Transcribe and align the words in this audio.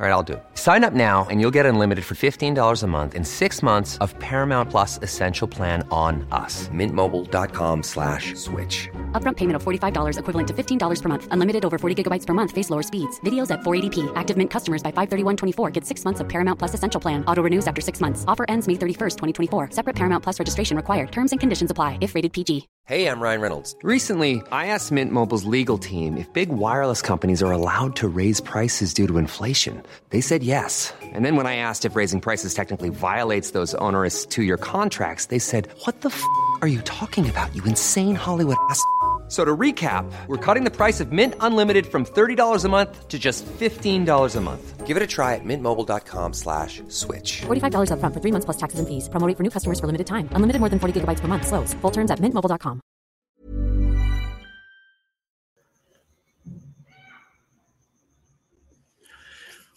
All 0.00 0.06
right, 0.06 0.12
I'll 0.12 0.22
do 0.22 0.34
it. 0.34 0.44
Sign 0.54 0.84
up 0.84 0.92
now 0.92 1.26
and 1.28 1.40
you'll 1.40 1.56
get 1.58 1.66
unlimited 1.66 2.04
for 2.04 2.14
$15 2.14 2.82
a 2.82 2.86
month 2.86 3.16
in 3.16 3.24
six 3.24 3.64
months 3.64 3.98
of 3.98 4.16
Paramount 4.20 4.70
Plus 4.70 5.00
Essential 5.02 5.48
Plan 5.48 5.84
on 5.90 6.24
us. 6.30 6.68
Mintmobile.com 6.68 7.82
slash 7.82 8.36
switch. 8.36 8.88
Upfront 9.20 9.36
payment 9.36 9.56
of 9.56 9.64
$45 9.64 10.20
equivalent 10.20 10.46
to 10.46 10.54
$15 10.54 11.02
per 11.02 11.08
month. 11.08 11.26
Unlimited 11.32 11.64
over 11.64 11.78
40 11.78 12.00
gigabytes 12.00 12.24
per 12.24 12.32
month. 12.32 12.52
Face 12.52 12.70
lower 12.70 12.84
speeds. 12.84 13.18
Videos 13.26 13.50
at 13.50 13.62
480p. 13.62 14.12
Active 14.14 14.36
Mint 14.36 14.52
customers 14.52 14.84
by 14.84 14.92
531.24 14.92 15.72
get 15.72 15.84
six 15.84 16.04
months 16.04 16.20
of 16.20 16.28
Paramount 16.28 16.60
Plus 16.60 16.74
Essential 16.74 17.00
Plan. 17.00 17.24
Auto 17.24 17.42
renews 17.42 17.66
after 17.66 17.80
six 17.80 18.00
months. 18.00 18.24
Offer 18.28 18.46
ends 18.48 18.68
May 18.68 18.74
31st, 18.74 19.16
2024. 19.50 19.70
Separate 19.72 19.96
Paramount 19.96 20.22
Plus 20.22 20.38
registration 20.38 20.76
required. 20.76 21.10
Terms 21.10 21.32
and 21.32 21.40
conditions 21.40 21.72
apply 21.72 21.98
if 22.00 22.14
rated 22.14 22.32
PG. 22.32 22.68
Hey, 22.88 23.06
I'm 23.06 23.20
Ryan 23.20 23.42
Reynolds. 23.42 23.76
Recently, 23.82 24.40
I 24.50 24.68
asked 24.68 24.92
Mint 24.92 25.12
Mobile's 25.12 25.44
legal 25.44 25.76
team 25.76 26.16
if 26.16 26.32
big 26.32 26.48
wireless 26.48 27.02
companies 27.02 27.42
are 27.42 27.52
allowed 27.52 27.96
to 27.96 28.08
raise 28.08 28.40
prices 28.40 28.94
due 28.94 29.06
to 29.06 29.18
inflation. 29.18 29.82
They 30.08 30.22
said 30.22 30.42
yes. 30.42 30.94
And 31.02 31.22
then 31.26 31.36
when 31.36 31.46
I 31.46 31.56
asked 31.56 31.84
if 31.84 31.94
raising 31.94 32.22
prices 32.22 32.54
technically 32.54 32.88
violates 32.88 33.50
those 33.50 33.74
onerous 33.74 34.24
two 34.24 34.42
year 34.42 34.56
contracts, 34.56 35.26
they 35.26 35.38
said, 35.38 35.68
What 35.84 36.00
the 36.00 36.08
f 36.08 36.24
are 36.62 36.68
you 36.68 36.80
talking 36.82 37.28
about, 37.28 37.54
you 37.54 37.62
insane 37.64 38.14
Hollywood 38.14 38.56
ass? 38.70 38.82
So 39.28 39.44
to 39.44 39.54
recap, 39.54 40.10
we're 40.26 40.38
cutting 40.38 40.64
the 40.64 40.70
price 40.70 41.00
of 41.00 41.12
Mint 41.12 41.34
Unlimited 41.40 41.86
from 41.86 42.06
$30 42.06 42.64
a 42.64 42.68
month 42.68 43.08
to 43.08 43.18
just 43.18 43.44
$15 43.44 44.36
a 44.36 44.40
month. 44.40 44.86
Give 44.86 44.96
it 44.96 45.02
a 45.02 45.06
try 45.06 45.34
at 45.34 45.44
mintmobile.com 45.44 46.32
slash 46.32 46.82
switch. 46.88 47.42
$45 47.42 47.90
upfront 47.92 48.14
for 48.14 48.20
three 48.20 48.32
months 48.32 48.46
plus 48.46 48.56
taxes 48.56 48.80
and 48.80 48.88
fees. 48.88 49.10
Promo 49.10 49.36
for 49.36 49.42
new 49.42 49.50
customers 49.50 49.78
for 49.78 49.86
limited 49.86 50.06
time. 50.06 50.30
Unlimited 50.32 50.60
more 50.60 50.70
than 50.70 50.78
40 50.78 51.00
gigabytes 51.00 51.20
per 51.20 51.28
month. 51.28 51.46
Slows. 51.46 51.74
Full 51.82 51.90
terms 51.90 52.10
at 52.10 52.20
mintmobile.com. 52.20 52.80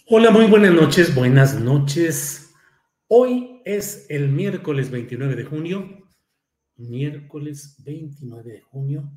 Hola, 0.08 0.32
muy 0.32 0.46
buenas 0.48 0.74
noches. 0.74 1.16
Buenas 1.16 1.60
noches. 1.60 2.54
Hoy 3.08 3.62
es 3.66 4.06
el 4.10 4.30
miércoles 4.30 4.92
29 4.92 5.36
de 5.36 5.46
junio. 5.46 6.10
Miércoles 6.76 7.76
29 7.86 8.52
de 8.52 8.62
junio 8.62 9.12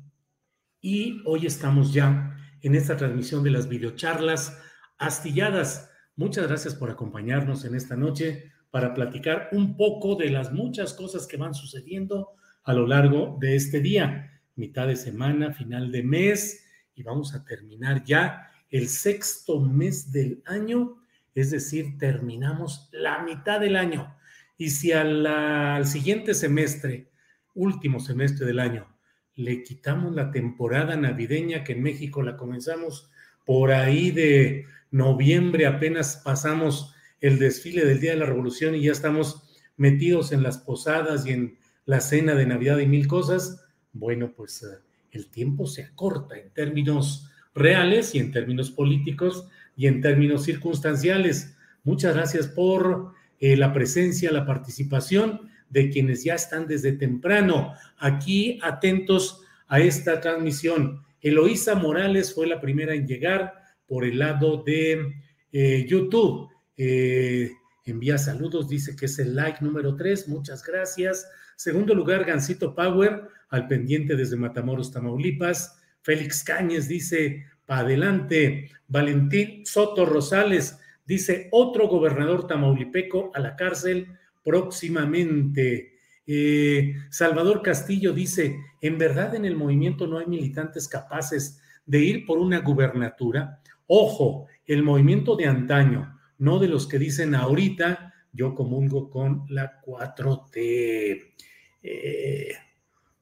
y 0.85 1.23
hoy 1.25 1.47
estamos 1.47 1.91
ya 1.91 2.37
en 2.61 2.75
esta 2.75 2.95
transmisión 2.95 3.43
de 3.43 3.49
las 3.49 3.67
videocharlas 3.67 4.61
astilladas. 4.99 5.89
Muchas 6.15 6.47
gracias 6.47 6.75
por 6.75 6.91
acompañarnos 6.91 7.65
en 7.65 7.73
esta 7.73 7.95
noche 7.95 8.51
para 8.69 8.93
platicar 8.93 9.49
un 9.51 9.77
poco 9.77 10.15
de 10.15 10.29
las 10.29 10.53
muchas 10.53 10.93
cosas 10.93 11.25
que 11.25 11.37
van 11.37 11.55
sucediendo 11.55 12.33
a 12.63 12.73
lo 12.73 12.85
largo 12.85 13.37
de 13.41 13.55
este 13.55 13.79
día, 13.79 14.39
mitad 14.55 14.85
de 14.85 14.95
semana, 14.95 15.53
final 15.53 15.91
de 15.91 16.03
mes, 16.03 16.63
y 16.93 17.01
vamos 17.01 17.33
a 17.33 17.43
terminar 17.43 18.03
ya 18.03 18.51
el 18.75 18.89
sexto 18.89 19.61
mes 19.61 20.11
del 20.11 20.41
año, 20.45 21.01
es 21.33 21.51
decir, 21.51 21.97
terminamos 21.97 22.89
la 22.91 23.23
mitad 23.23 23.61
del 23.61 23.77
año. 23.77 24.13
Y 24.57 24.71
si 24.71 24.91
al, 24.91 25.85
siguiente 25.85 26.33
semestre, 26.33 27.07
último 27.53 28.01
semestre 28.01 28.45
del 28.45 28.59
año, 28.59 28.93
le 29.35 29.63
quitamos 29.63 30.13
la 30.13 30.29
temporada 30.29 30.97
navideña 30.97 31.63
que 31.63 31.71
en 31.71 31.83
México 31.83 32.21
la 32.21 32.35
comenzamos 32.35 33.09
por 33.45 33.71
ahí 33.71 34.11
de 34.11 34.65
noviembre, 34.91 35.67
apenas 35.67 36.17
pasamos 36.17 36.93
el 37.21 37.39
desfile 37.39 37.85
del 37.85 38.01
Día 38.01 38.11
de 38.11 38.17
la 38.17 38.25
Revolución 38.25 38.75
y 38.75 38.81
ya 38.81 38.91
estamos 38.91 39.57
metidos 39.77 40.33
en 40.33 40.43
las 40.43 40.57
posadas 40.57 41.25
y 41.25 41.31
en 41.31 41.57
la 41.85 42.01
cena 42.01 42.35
de 42.35 42.45
Navidad 42.45 42.79
y 42.79 42.87
mil 42.87 43.07
cosas, 43.07 43.63
bueno, 43.93 44.33
pues 44.35 44.63
eh, 44.63 44.79
el 45.11 45.27
tiempo 45.27 45.65
se 45.65 45.83
acorta 45.83 46.37
en 46.37 46.49
términos 46.49 47.31
reales 47.55 48.13
y 48.13 48.19
en 48.19 48.31
términos 48.31 48.69
políticos 48.69 49.47
y 49.75 49.87
en 49.87 50.01
términos 50.01 50.43
circunstanciales. 50.43 51.55
Muchas 51.83 52.15
gracias 52.15 52.47
por 52.47 53.13
eh, 53.39 53.55
la 53.55 53.73
presencia, 53.73 54.31
la 54.31 54.45
participación 54.45 55.49
de 55.69 55.89
quienes 55.89 56.23
ya 56.23 56.35
están 56.35 56.67
desde 56.67 56.91
temprano 56.91 57.73
aquí 57.97 58.59
atentos 58.61 59.41
a 59.67 59.79
esta 59.79 60.21
transmisión. 60.21 61.03
Eloísa 61.21 61.75
Morales 61.75 62.33
fue 62.33 62.47
la 62.47 62.61
primera 62.61 62.93
en 62.93 63.07
llegar 63.07 63.53
por 63.87 64.05
el 64.05 64.19
lado 64.19 64.63
de 64.63 65.15
eh, 65.51 65.85
YouTube. 65.87 66.49
Eh, 66.77 67.51
envía 67.83 68.17
saludos, 68.17 68.67
dice 68.67 68.95
que 68.95 69.05
es 69.05 69.17
el 69.19 69.35
like 69.35 69.63
número 69.63 69.95
3, 69.95 70.27
muchas 70.27 70.63
gracias. 70.63 71.27
Segundo 71.55 71.95
lugar, 71.95 72.25
Gancito 72.25 72.75
Power, 72.75 73.23
al 73.49 73.67
pendiente 73.67 74.15
desde 74.15 74.35
Matamoros, 74.35 74.91
Tamaulipas. 74.91 75.79
Félix 76.05 76.43
Cáñez 76.43 76.87
dice, 76.87 77.45
pa' 77.65 77.79
adelante. 77.79 78.69
Valentín 78.87 79.65
Soto 79.65 80.05
Rosales 80.05 80.79
dice, 81.03 81.49
otro 81.51 81.87
gobernador 81.87 82.45
tamaulipeco 82.45 83.31
a 83.33 83.39
la 83.39 83.55
cárcel 83.55 84.07
próximamente. 84.43 85.93
Eh, 86.27 86.93
Salvador 87.09 87.63
Castillo 87.63 88.13
dice, 88.13 88.55
¿en 88.81 88.99
verdad 88.99 89.33
en 89.33 89.45
el 89.45 89.55
movimiento 89.55 90.05
no 90.05 90.19
hay 90.19 90.27
militantes 90.27 90.87
capaces 90.87 91.59
de 91.87 91.97
ir 92.03 92.25
por 92.27 92.37
una 92.37 92.59
gubernatura? 92.59 93.59
Ojo, 93.87 94.45
el 94.67 94.83
movimiento 94.83 95.35
de 95.35 95.47
antaño, 95.47 96.19
no 96.37 96.59
de 96.59 96.67
los 96.67 96.85
que 96.85 96.99
dicen 96.99 97.33
ahorita, 97.33 98.13
yo 98.31 98.53
comulgo 98.53 99.09
con 99.09 99.45
la 99.49 99.81
4T. 99.81 101.33
Eh, 101.81 102.53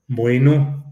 bueno, 0.08 0.83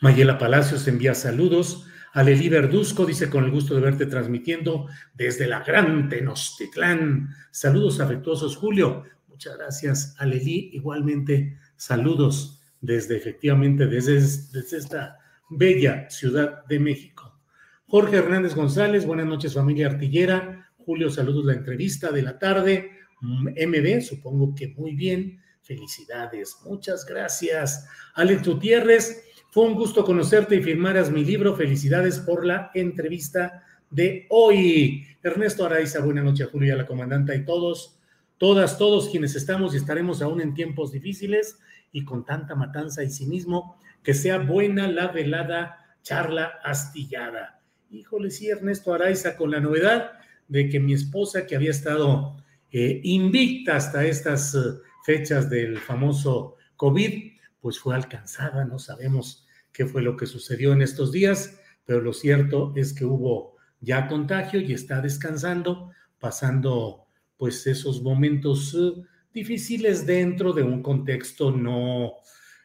Mayela 0.00 0.38
Palacios 0.38 0.86
envía 0.88 1.14
saludos. 1.14 1.86
Aleli 2.12 2.48
Verduzco 2.48 3.04
dice 3.04 3.28
con 3.28 3.44
el 3.44 3.50
gusto 3.50 3.74
de 3.74 3.80
verte 3.80 4.06
transmitiendo 4.06 4.88
desde 5.14 5.46
la 5.46 5.62
gran 5.62 6.08
Tenochtitlán. 6.08 7.28
Saludos 7.50 8.00
afectuosos, 8.00 8.56
Julio. 8.56 9.04
Muchas 9.28 9.56
gracias, 9.56 10.14
Aleli. 10.18 10.70
Igualmente, 10.72 11.58
saludos 11.76 12.58
desde 12.80 13.16
efectivamente 13.16 13.86
desde, 13.86 14.14
desde 14.14 14.76
esta 14.78 15.18
bella 15.50 16.08
Ciudad 16.10 16.64
de 16.66 16.78
México. 16.78 17.38
Jorge 17.86 18.16
Hernández 18.16 18.54
González, 18.54 19.06
buenas 19.06 19.26
noches, 19.26 19.54
familia 19.54 19.86
artillera. 19.86 20.70
Julio, 20.76 21.10
saludos 21.10 21.44
la 21.44 21.54
entrevista 21.54 22.10
de 22.12 22.22
la 22.22 22.38
tarde. 22.38 22.92
MB, 23.20 24.00
supongo 24.02 24.54
que 24.54 24.68
muy 24.68 24.94
bien. 24.94 25.42
Felicidades, 25.62 26.56
muchas 26.64 27.04
gracias. 27.04 27.86
Alex 28.14 28.46
Gutiérrez, 28.46 29.27
fue 29.50 29.64
un 29.64 29.74
gusto 29.74 30.04
conocerte 30.04 30.56
y 30.56 30.62
firmaras 30.62 31.10
mi 31.10 31.24
libro. 31.24 31.56
Felicidades 31.56 32.18
por 32.18 32.44
la 32.44 32.70
entrevista 32.74 33.64
de 33.90 34.26
hoy. 34.28 35.06
Ernesto 35.22 35.64
Araiza, 35.64 36.00
buena 36.00 36.22
noche 36.22 36.44
a 36.44 36.48
Julio 36.48 36.76
la 36.76 36.86
comandante 36.86 37.34
y 37.34 37.44
todos, 37.44 37.98
todas, 38.36 38.76
todos 38.76 39.08
quienes 39.08 39.34
estamos 39.34 39.72
y 39.72 39.78
estaremos 39.78 40.20
aún 40.20 40.42
en 40.42 40.52
tiempos 40.52 40.92
difíciles 40.92 41.58
y 41.92 42.04
con 42.04 42.26
tanta 42.26 42.54
matanza 42.54 43.02
y 43.02 43.10
cinismo, 43.10 43.80
que 44.02 44.12
sea 44.12 44.38
buena 44.38 44.86
la 44.86 45.08
velada 45.08 45.96
charla 46.02 46.60
astillada. 46.62 47.62
Híjole, 47.90 48.30
sí, 48.30 48.50
Ernesto 48.50 48.92
Araiza, 48.92 49.36
con 49.36 49.50
la 49.50 49.60
novedad 49.60 50.12
de 50.46 50.68
que 50.68 50.78
mi 50.78 50.92
esposa, 50.92 51.46
que 51.46 51.56
había 51.56 51.70
estado 51.70 52.36
eh, 52.70 53.00
invicta 53.02 53.76
hasta 53.76 54.04
estas 54.04 54.54
eh, 54.54 54.58
fechas 55.06 55.48
del 55.48 55.78
famoso 55.78 56.56
COVID, 56.76 57.37
pues 57.60 57.78
fue 57.78 57.94
alcanzada, 57.94 58.64
no 58.64 58.78
sabemos 58.78 59.46
qué 59.72 59.86
fue 59.86 60.02
lo 60.02 60.16
que 60.16 60.26
sucedió 60.26 60.72
en 60.72 60.82
estos 60.82 61.12
días, 61.12 61.60
pero 61.84 62.00
lo 62.00 62.12
cierto 62.12 62.72
es 62.76 62.92
que 62.92 63.04
hubo 63.04 63.56
ya 63.80 64.08
contagio 64.08 64.60
y 64.60 64.72
está 64.72 65.00
descansando, 65.00 65.90
pasando 66.18 67.06
pues 67.36 67.66
esos 67.66 68.02
momentos 68.02 68.76
eh, 68.78 69.02
difíciles 69.32 70.04
dentro 70.04 70.52
de 70.52 70.62
un 70.62 70.82
contexto 70.82 71.52
no, 71.52 72.14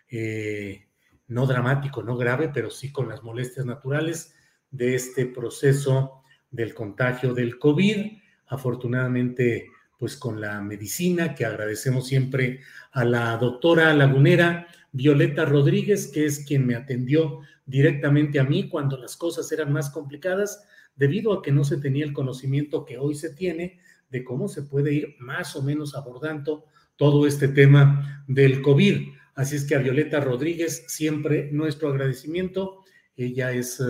eh, 0.09 0.88
no 1.27 1.45
dramático, 1.45 2.01
no 2.03 2.17
grave, 2.17 2.50
pero 2.53 2.69
sí 2.69 2.91
con 2.91 3.07
las 3.07 3.23
molestias 3.23 3.65
naturales 3.65 4.35
de 4.71 4.95
este 4.95 5.27
proceso 5.27 6.23
del 6.50 6.73
contagio 6.73 7.33
del 7.33 7.59
COVID. 7.59 8.17
Afortunadamente, 8.47 9.69
pues 9.97 10.17
con 10.17 10.41
la 10.41 10.59
medicina, 10.62 11.35
que 11.35 11.45
agradecemos 11.45 12.07
siempre 12.07 12.62
a 12.91 13.06
la 13.06 13.38
doctora 13.38 13.94
lagunera 13.94 14.67
Violeta 14.93 15.43
Rodríguez, 15.43 16.07
que 16.07 16.25
es 16.25 16.45
quien 16.45 16.65
me 16.65 16.75
atendió 16.75 17.39
directamente 17.65 18.39
a 18.39 18.43
mí 18.43 18.69
cuando 18.69 18.97
las 18.97 19.17
cosas 19.17 19.51
eran 19.51 19.73
más 19.73 19.89
complicadas, 19.89 20.63
debido 20.95 21.33
a 21.33 21.41
que 21.41 21.51
no 21.51 21.63
se 21.63 21.77
tenía 21.77 22.05
el 22.05 22.13
conocimiento 22.13 22.85
que 22.85 22.97
hoy 22.97 23.15
se 23.15 23.33
tiene 23.33 23.79
de 24.09 24.23
cómo 24.23 24.47
se 24.47 24.61
puede 24.61 24.93
ir 24.93 25.15
más 25.19 25.55
o 25.55 25.63
menos 25.63 25.95
abordando 25.95 26.65
todo 26.95 27.25
este 27.25 27.47
tema 27.47 28.23
del 28.27 28.61
COVID. 28.61 29.09
Así 29.33 29.55
es 29.55 29.65
que 29.65 29.75
a 29.75 29.79
Violeta 29.79 30.19
Rodríguez 30.19 30.85
siempre 30.87 31.49
nuestro 31.51 31.89
agradecimiento. 31.89 32.83
Ella 33.15 33.51
es 33.51 33.81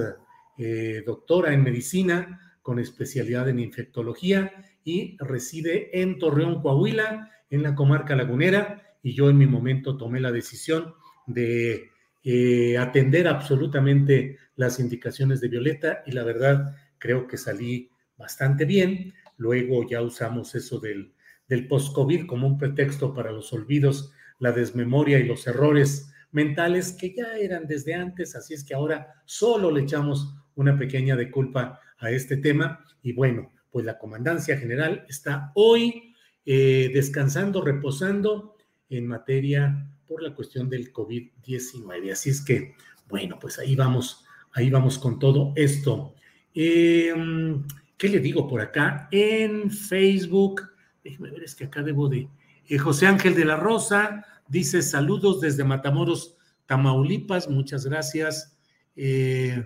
eh, 0.57 1.03
doctora 1.05 1.53
en 1.53 1.63
medicina 1.63 2.57
con 2.61 2.79
especialidad 2.79 3.49
en 3.49 3.59
infectología 3.59 4.53
y 4.85 5.17
reside 5.19 6.01
en 6.01 6.17
Torreón, 6.17 6.61
Coahuila, 6.61 7.29
en 7.49 7.61
la 7.61 7.75
comarca 7.75 8.15
lagunera. 8.15 8.92
Y 9.03 9.13
yo 9.13 9.29
en 9.29 9.37
mi 9.37 9.45
momento 9.45 9.97
tomé 9.97 10.19
la 10.19 10.31
decisión 10.31 10.95
de 11.27 11.91
eh, 12.23 12.77
atender 12.77 13.27
absolutamente 13.27 14.37
las 14.55 14.79
indicaciones 14.79 15.41
de 15.41 15.49
Violeta 15.49 16.03
y 16.07 16.13
la 16.13 16.23
verdad 16.23 16.75
creo 16.97 17.27
que 17.27 17.37
salí 17.37 17.89
bastante 18.17 18.65
bien. 18.65 19.13
Luego 19.37 19.87
ya 19.87 20.01
usamos 20.01 20.55
eso 20.55 20.79
del, 20.79 21.13
del 21.47 21.67
post-COVID 21.67 22.25
como 22.25 22.47
un 22.47 22.57
pretexto 22.57 23.13
para 23.13 23.31
los 23.31 23.51
olvidos, 23.53 24.13
la 24.39 24.51
desmemoria 24.51 25.19
y 25.19 25.25
los 25.25 25.45
errores 25.47 26.13
mentales 26.31 26.93
que 26.93 27.13
ya 27.13 27.37
eran 27.37 27.67
desde 27.67 27.93
antes, 27.93 28.35
así 28.35 28.53
es 28.53 28.63
que 28.63 28.73
ahora 28.73 29.21
solo 29.25 29.69
le 29.69 29.81
echamos 29.81 30.35
una 30.55 30.77
pequeña 30.77 31.15
de 31.15 31.29
culpa 31.29 31.79
a 31.99 32.11
este 32.11 32.37
tema. 32.37 32.83
Y 33.01 33.13
bueno, 33.13 33.51
pues 33.69 33.85
la 33.85 33.97
Comandancia 33.97 34.57
General 34.57 35.05
está 35.07 35.51
hoy 35.55 36.15
eh, 36.45 36.89
descansando, 36.93 37.63
reposando 37.63 38.55
en 38.97 39.07
materia 39.07 39.87
por 40.07 40.21
la 40.21 40.33
cuestión 40.33 40.69
del 40.69 40.91
COVID-19. 40.93 42.11
Así 42.11 42.29
es 42.29 42.41
que, 42.41 42.75
bueno, 43.07 43.37
pues 43.39 43.59
ahí 43.59 43.75
vamos, 43.75 44.25
ahí 44.53 44.69
vamos 44.69 44.97
con 44.97 45.19
todo 45.19 45.53
esto. 45.55 46.15
Em, 46.53 47.63
¿Qué 47.97 48.09
le 48.09 48.19
digo 48.19 48.47
por 48.47 48.61
acá? 48.61 49.07
En 49.11 49.71
Facebook, 49.71 50.61
déjeme 51.03 51.31
ver, 51.31 51.43
es 51.43 51.55
que 51.55 51.65
acá 51.65 51.81
debo 51.81 52.09
de... 52.09 52.27
Eh, 52.67 52.77
José 52.77 53.07
Ángel 53.07 53.35
de 53.35 53.45
la 53.45 53.55
Rosa 53.55 54.25
dice 54.47 54.81
saludos 54.81 55.41
desde 55.41 55.63
Matamoros, 55.63 56.37
Tamaulipas, 56.65 57.49
muchas 57.49 57.85
gracias. 57.85 58.57
Eh, 58.95 59.65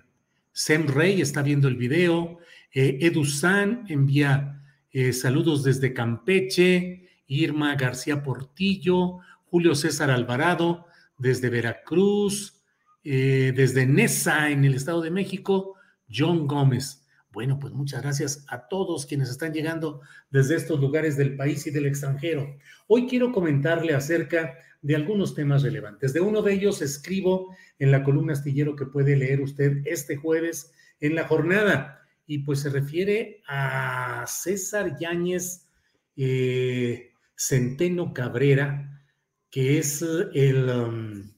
Sem 0.51 0.88
Rey 0.88 1.21
está 1.21 1.41
viendo 1.41 1.68
el 1.68 1.75
video. 1.75 2.39
Eh, 2.73 2.97
Edu 3.01 3.25
San 3.25 3.85
envía 3.88 4.63
eh, 4.91 5.13
saludos 5.13 5.63
desde 5.63 5.94
Campeche. 5.94 7.06
Irma 7.27 7.75
García 7.75 8.24
Portillo. 8.24 9.19
Julio 9.45 9.75
César 9.75 10.12
Alvarado 10.12 10.88
desde 11.18 11.50
Veracruz. 11.50 12.62
Eh, 13.03 13.53
desde 13.56 13.85
Nesa, 13.85 14.50
en 14.50 14.65
el 14.65 14.74
Estado 14.74 15.01
de 15.01 15.12
México. 15.12 15.75
John 16.12 16.47
Gómez. 16.47 17.06
Bueno, 17.31 17.59
pues 17.59 17.74
muchas 17.74 18.01
gracias 18.01 18.45
a 18.50 18.68
todos 18.68 19.06
quienes 19.06 19.29
están 19.29 19.53
llegando 19.53 20.01
desde 20.31 20.56
estos 20.56 20.79
lugares 20.79 21.18
del 21.18 21.35
país 21.35 21.68
y 21.68 21.71
del 21.71 21.85
extranjero. 21.85 22.57
Hoy 22.88 23.06
quiero 23.06 23.31
comentarle 23.31 23.94
acerca 23.94 24.56
de 24.81 24.95
algunos 24.95 25.35
temas 25.35 25.63
relevantes. 25.63 26.13
De 26.13 26.21
uno 26.21 26.41
de 26.41 26.53
ellos 26.53 26.81
escribo 26.81 27.56
en 27.77 27.91
la 27.91 28.03
columna 28.03 28.33
astillero 28.33 28.75
que 28.75 28.85
puede 28.85 29.15
leer 29.15 29.41
usted 29.41 29.81
este 29.85 30.15
jueves 30.15 30.73
en 31.00 31.15
la 31.15 31.27
jornada 31.27 32.01
y 32.25 32.39
pues 32.39 32.62
se 32.62 32.69
refiere 32.69 33.41
a 33.47 34.25
César 34.27 34.97
Yáñez 35.00 35.68
eh, 36.15 37.12
Centeno 37.37 38.13
Cabrera, 38.13 39.03
que 39.49 39.77
es 39.77 40.01
el... 40.33 40.69
Um, 40.69 41.37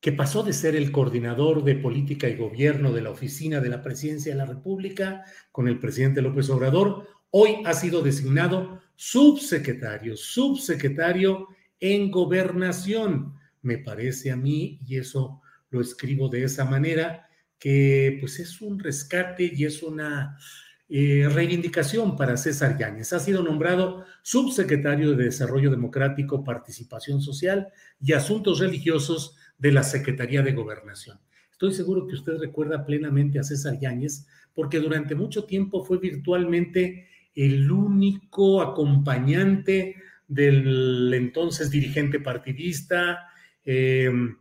que 0.00 0.12
pasó 0.12 0.42
de 0.42 0.54
ser 0.54 0.76
el 0.76 0.92
coordinador 0.92 1.62
de 1.62 1.76
política 1.76 2.26
y 2.28 2.36
gobierno 2.36 2.90
de 2.92 3.02
la 3.02 3.10
oficina 3.10 3.60
de 3.60 3.68
la 3.68 3.82
presidencia 3.82 4.32
de 4.32 4.38
la 4.38 4.46
República 4.46 5.24
con 5.52 5.68
el 5.68 5.78
presidente 5.78 6.22
López 6.22 6.48
Obrador, 6.48 7.06
hoy 7.30 7.56
ha 7.66 7.74
sido 7.74 8.00
designado 8.00 8.80
subsecretario, 8.96 10.16
subsecretario 10.16 11.48
en 11.78 12.10
gobernación. 12.10 13.34
Me 13.60 13.76
parece 13.76 14.30
a 14.30 14.36
mí, 14.36 14.80
y 14.86 14.96
eso 14.96 15.42
lo 15.68 15.82
escribo 15.82 16.30
de 16.30 16.44
esa 16.44 16.64
manera, 16.64 17.28
que 17.58 18.16
pues 18.20 18.40
es 18.40 18.62
un 18.62 18.78
rescate 18.78 19.52
y 19.54 19.66
es 19.66 19.82
una 19.82 20.38
eh, 20.92 21.28
reivindicación 21.32 22.16
para 22.16 22.36
César 22.36 22.76
Yáñez. 22.76 23.12
Ha 23.12 23.20
sido 23.20 23.44
nombrado 23.44 24.04
subsecretario 24.22 25.14
de 25.14 25.26
Desarrollo 25.26 25.70
Democrático, 25.70 26.42
Participación 26.42 27.22
Social 27.22 27.68
y 28.00 28.12
Asuntos 28.12 28.58
Religiosos 28.58 29.36
de 29.56 29.70
la 29.70 29.84
Secretaría 29.84 30.42
de 30.42 30.52
Gobernación. 30.52 31.20
Estoy 31.52 31.74
seguro 31.74 32.08
que 32.08 32.14
usted 32.14 32.38
recuerda 32.38 32.84
plenamente 32.84 33.38
a 33.38 33.44
César 33.44 33.78
Yáñez 33.78 34.26
porque 34.52 34.80
durante 34.80 35.14
mucho 35.14 35.44
tiempo 35.44 35.84
fue 35.84 35.98
virtualmente 35.98 37.06
el 37.36 37.70
único 37.70 38.60
acompañante 38.60 39.94
del 40.26 41.14
entonces 41.14 41.70
dirigente 41.70 42.18
partidista, 42.18 43.28
em, 43.64 44.36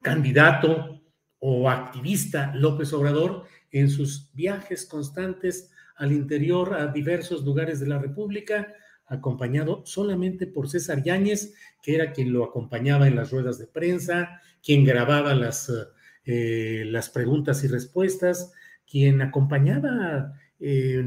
candidato 0.00 1.00
o 1.40 1.68
activista 1.68 2.54
López 2.54 2.92
Obrador 2.92 3.46
en 3.74 3.90
sus 3.90 4.30
viajes 4.34 4.86
constantes 4.86 5.72
al 5.96 6.12
interior 6.12 6.74
a 6.74 6.86
diversos 6.86 7.44
lugares 7.44 7.80
de 7.80 7.88
la 7.88 7.98
República, 7.98 8.72
acompañado 9.06 9.82
solamente 9.84 10.46
por 10.46 10.70
César 10.70 11.02
Yáñez, 11.02 11.54
que 11.82 11.96
era 11.96 12.12
quien 12.12 12.32
lo 12.32 12.44
acompañaba 12.44 13.08
en 13.08 13.16
las 13.16 13.32
ruedas 13.32 13.58
de 13.58 13.66
prensa, 13.66 14.40
quien 14.62 14.84
grababa 14.84 15.34
las, 15.34 15.72
eh, 16.24 16.84
las 16.86 17.10
preguntas 17.10 17.64
y 17.64 17.66
respuestas, 17.66 18.52
quien 18.86 19.20
acompañaba 19.22 20.32
eh, 20.60 21.02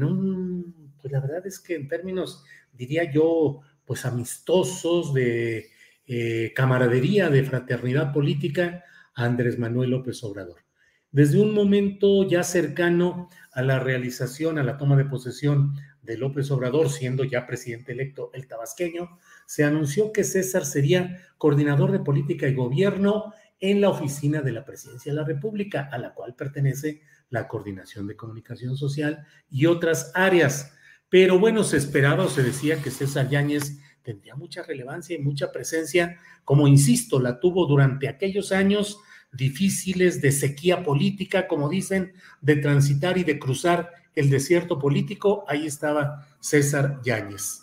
pues 1.00 1.10
la 1.10 1.20
verdad 1.20 1.46
es 1.46 1.58
que 1.58 1.74
en 1.74 1.88
términos 1.88 2.44
diría 2.72 3.10
yo, 3.10 3.62
pues 3.86 4.04
amistosos, 4.04 5.14
de 5.14 5.70
eh, 6.06 6.52
camaradería, 6.54 7.30
de 7.30 7.44
fraternidad 7.44 8.12
política 8.12 8.84
a 9.14 9.24
Andrés 9.24 9.58
Manuel 9.58 9.90
López 9.90 10.22
Obrador. 10.22 10.67
Desde 11.10 11.40
un 11.40 11.54
momento 11.54 12.28
ya 12.28 12.42
cercano 12.42 13.30
a 13.52 13.62
la 13.62 13.78
realización, 13.78 14.58
a 14.58 14.62
la 14.62 14.76
toma 14.76 14.94
de 14.96 15.06
posesión 15.06 15.74
de 16.02 16.18
López 16.18 16.50
Obrador, 16.50 16.90
siendo 16.90 17.24
ya 17.24 17.46
presidente 17.46 17.92
electo 17.92 18.30
el 18.34 18.46
tabasqueño, 18.46 19.18
se 19.46 19.64
anunció 19.64 20.12
que 20.12 20.22
César 20.22 20.66
sería 20.66 21.16
coordinador 21.38 21.92
de 21.92 22.00
política 22.00 22.46
y 22.46 22.54
gobierno 22.54 23.32
en 23.58 23.80
la 23.80 23.88
oficina 23.88 24.42
de 24.42 24.52
la 24.52 24.66
presidencia 24.66 25.10
de 25.10 25.16
la 25.16 25.24
República, 25.24 25.88
a 25.90 25.96
la 25.98 26.12
cual 26.12 26.34
pertenece 26.34 27.00
la 27.30 27.48
coordinación 27.48 28.06
de 28.06 28.16
comunicación 28.16 28.76
social 28.76 29.24
y 29.50 29.64
otras 29.66 30.12
áreas. 30.14 30.74
Pero 31.08 31.38
bueno, 31.38 31.64
se 31.64 31.78
esperaba 31.78 32.24
o 32.24 32.28
se 32.28 32.42
decía 32.42 32.82
que 32.82 32.90
César 32.90 33.30
Yáñez 33.30 33.80
tendría 34.02 34.34
mucha 34.34 34.62
relevancia 34.62 35.16
y 35.16 35.22
mucha 35.22 35.52
presencia, 35.52 36.18
como 36.44 36.68
insisto, 36.68 37.18
la 37.18 37.40
tuvo 37.40 37.66
durante 37.66 38.08
aquellos 38.08 38.52
años 38.52 38.98
difíciles 39.32 40.20
de 40.20 40.32
sequía 40.32 40.82
política, 40.82 41.46
como 41.46 41.68
dicen, 41.68 42.12
de 42.40 42.56
transitar 42.56 43.18
y 43.18 43.24
de 43.24 43.38
cruzar 43.38 43.92
el 44.14 44.30
desierto 44.30 44.78
político, 44.78 45.44
ahí 45.48 45.66
estaba 45.66 46.26
César 46.40 47.00
Yáñez. 47.04 47.62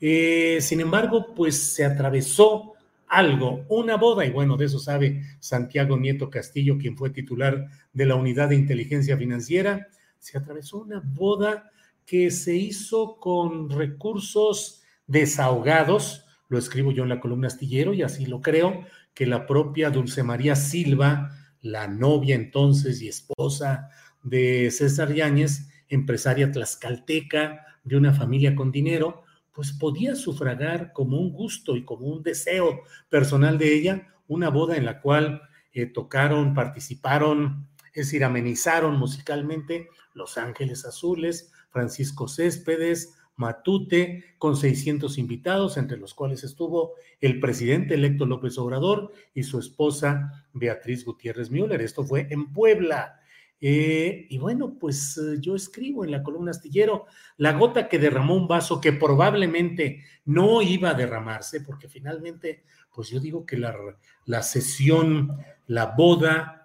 Eh, 0.00 0.58
sin 0.60 0.80
embargo, 0.80 1.34
pues 1.34 1.56
se 1.74 1.84
atravesó 1.84 2.72
algo, 3.06 3.64
una 3.68 3.96
boda, 3.96 4.24
y 4.24 4.30
bueno, 4.30 4.56
de 4.56 4.64
eso 4.64 4.78
sabe 4.78 5.22
Santiago 5.38 5.98
Nieto 5.98 6.30
Castillo, 6.30 6.78
quien 6.78 6.96
fue 6.96 7.10
titular 7.10 7.68
de 7.92 8.06
la 8.06 8.14
Unidad 8.14 8.48
de 8.48 8.56
Inteligencia 8.56 9.16
Financiera, 9.16 9.88
se 10.18 10.38
atravesó 10.38 10.78
una 10.78 11.02
boda 11.04 11.70
que 12.06 12.30
se 12.30 12.56
hizo 12.56 13.16
con 13.20 13.70
recursos 13.70 14.82
desahogados, 15.06 16.24
lo 16.48 16.58
escribo 16.58 16.90
yo 16.90 17.02
en 17.02 17.10
la 17.10 17.20
columna 17.20 17.48
astillero 17.48 17.92
y 17.92 18.02
así 18.02 18.26
lo 18.26 18.40
creo, 18.40 18.84
que 19.14 19.26
la 19.26 19.46
propia 19.46 19.90
Dulce 19.90 20.22
María 20.22 20.56
Silva, 20.56 21.30
la 21.60 21.88
novia 21.88 22.34
entonces 22.34 23.02
y 23.02 23.08
esposa 23.08 23.88
de 24.22 24.70
César 24.70 25.12
Yáñez, 25.12 25.68
empresaria 25.88 26.50
tlaxcalteca 26.50 27.66
de 27.84 27.96
una 27.96 28.12
familia 28.12 28.54
con 28.54 28.72
dinero, 28.72 29.22
pues 29.52 29.72
podía 29.72 30.14
sufragar 30.14 30.92
como 30.92 31.18
un 31.18 31.32
gusto 31.32 31.76
y 31.76 31.84
como 31.84 32.06
un 32.06 32.22
deseo 32.22 32.82
personal 33.10 33.58
de 33.58 33.74
ella 33.74 34.08
una 34.28 34.48
boda 34.48 34.76
en 34.76 34.86
la 34.86 35.00
cual 35.00 35.42
eh, 35.72 35.86
tocaron, 35.86 36.54
participaron, 36.54 37.68
es 37.92 38.06
decir, 38.06 38.24
amenizaron 38.24 38.98
musicalmente 38.98 39.88
Los 40.14 40.38
Ángeles 40.38 40.86
Azules, 40.86 41.52
Francisco 41.70 42.28
Céspedes, 42.28 43.14
Matute, 43.36 44.24
con 44.38 44.56
600 44.56 45.18
invitados, 45.18 45.76
entre 45.76 45.98
los 45.98 46.14
cuales 46.14 46.44
estuvo 46.44 46.94
el 47.20 47.40
presidente 47.40 47.94
electo 47.94 48.26
López 48.26 48.58
Obrador 48.58 49.12
y 49.34 49.42
su 49.42 49.58
esposa 49.58 50.46
Beatriz 50.52 51.04
Gutiérrez 51.04 51.50
Müller. 51.50 51.80
Esto 51.80 52.04
fue 52.04 52.26
en 52.30 52.52
Puebla. 52.52 53.20
Eh, 53.64 54.26
y 54.28 54.38
bueno, 54.38 54.76
pues 54.78 55.16
eh, 55.18 55.36
yo 55.40 55.54
escribo 55.54 56.04
en 56.04 56.10
la 56.10 56.24
columna 56.24 56.50
astillero 56.50 57.06
la 57.36 57.52
gota 57.52 57.88
que 57.88 58.00
derramó 58.00 58.34
un 58.34 58.48
vaso 58.48 58.80
que 58.80 58.92
probablemente 58.92 60.02
no 60.24 60.62
iba 60.62 60.90
a 60.90 60.94
derramarse, 60.94 61.60
porque 61.60 61.88
finalmente, 61.88 62.64
pues 62.92 63.08
yo 63.08 63.20
digo 63.20 63.46
que 63.46 63.56
la, 63.56 63.76
la 64.24 64.42
sesión, 64.42 65.36
la 65.68 65.86
boda, 65.86 66.61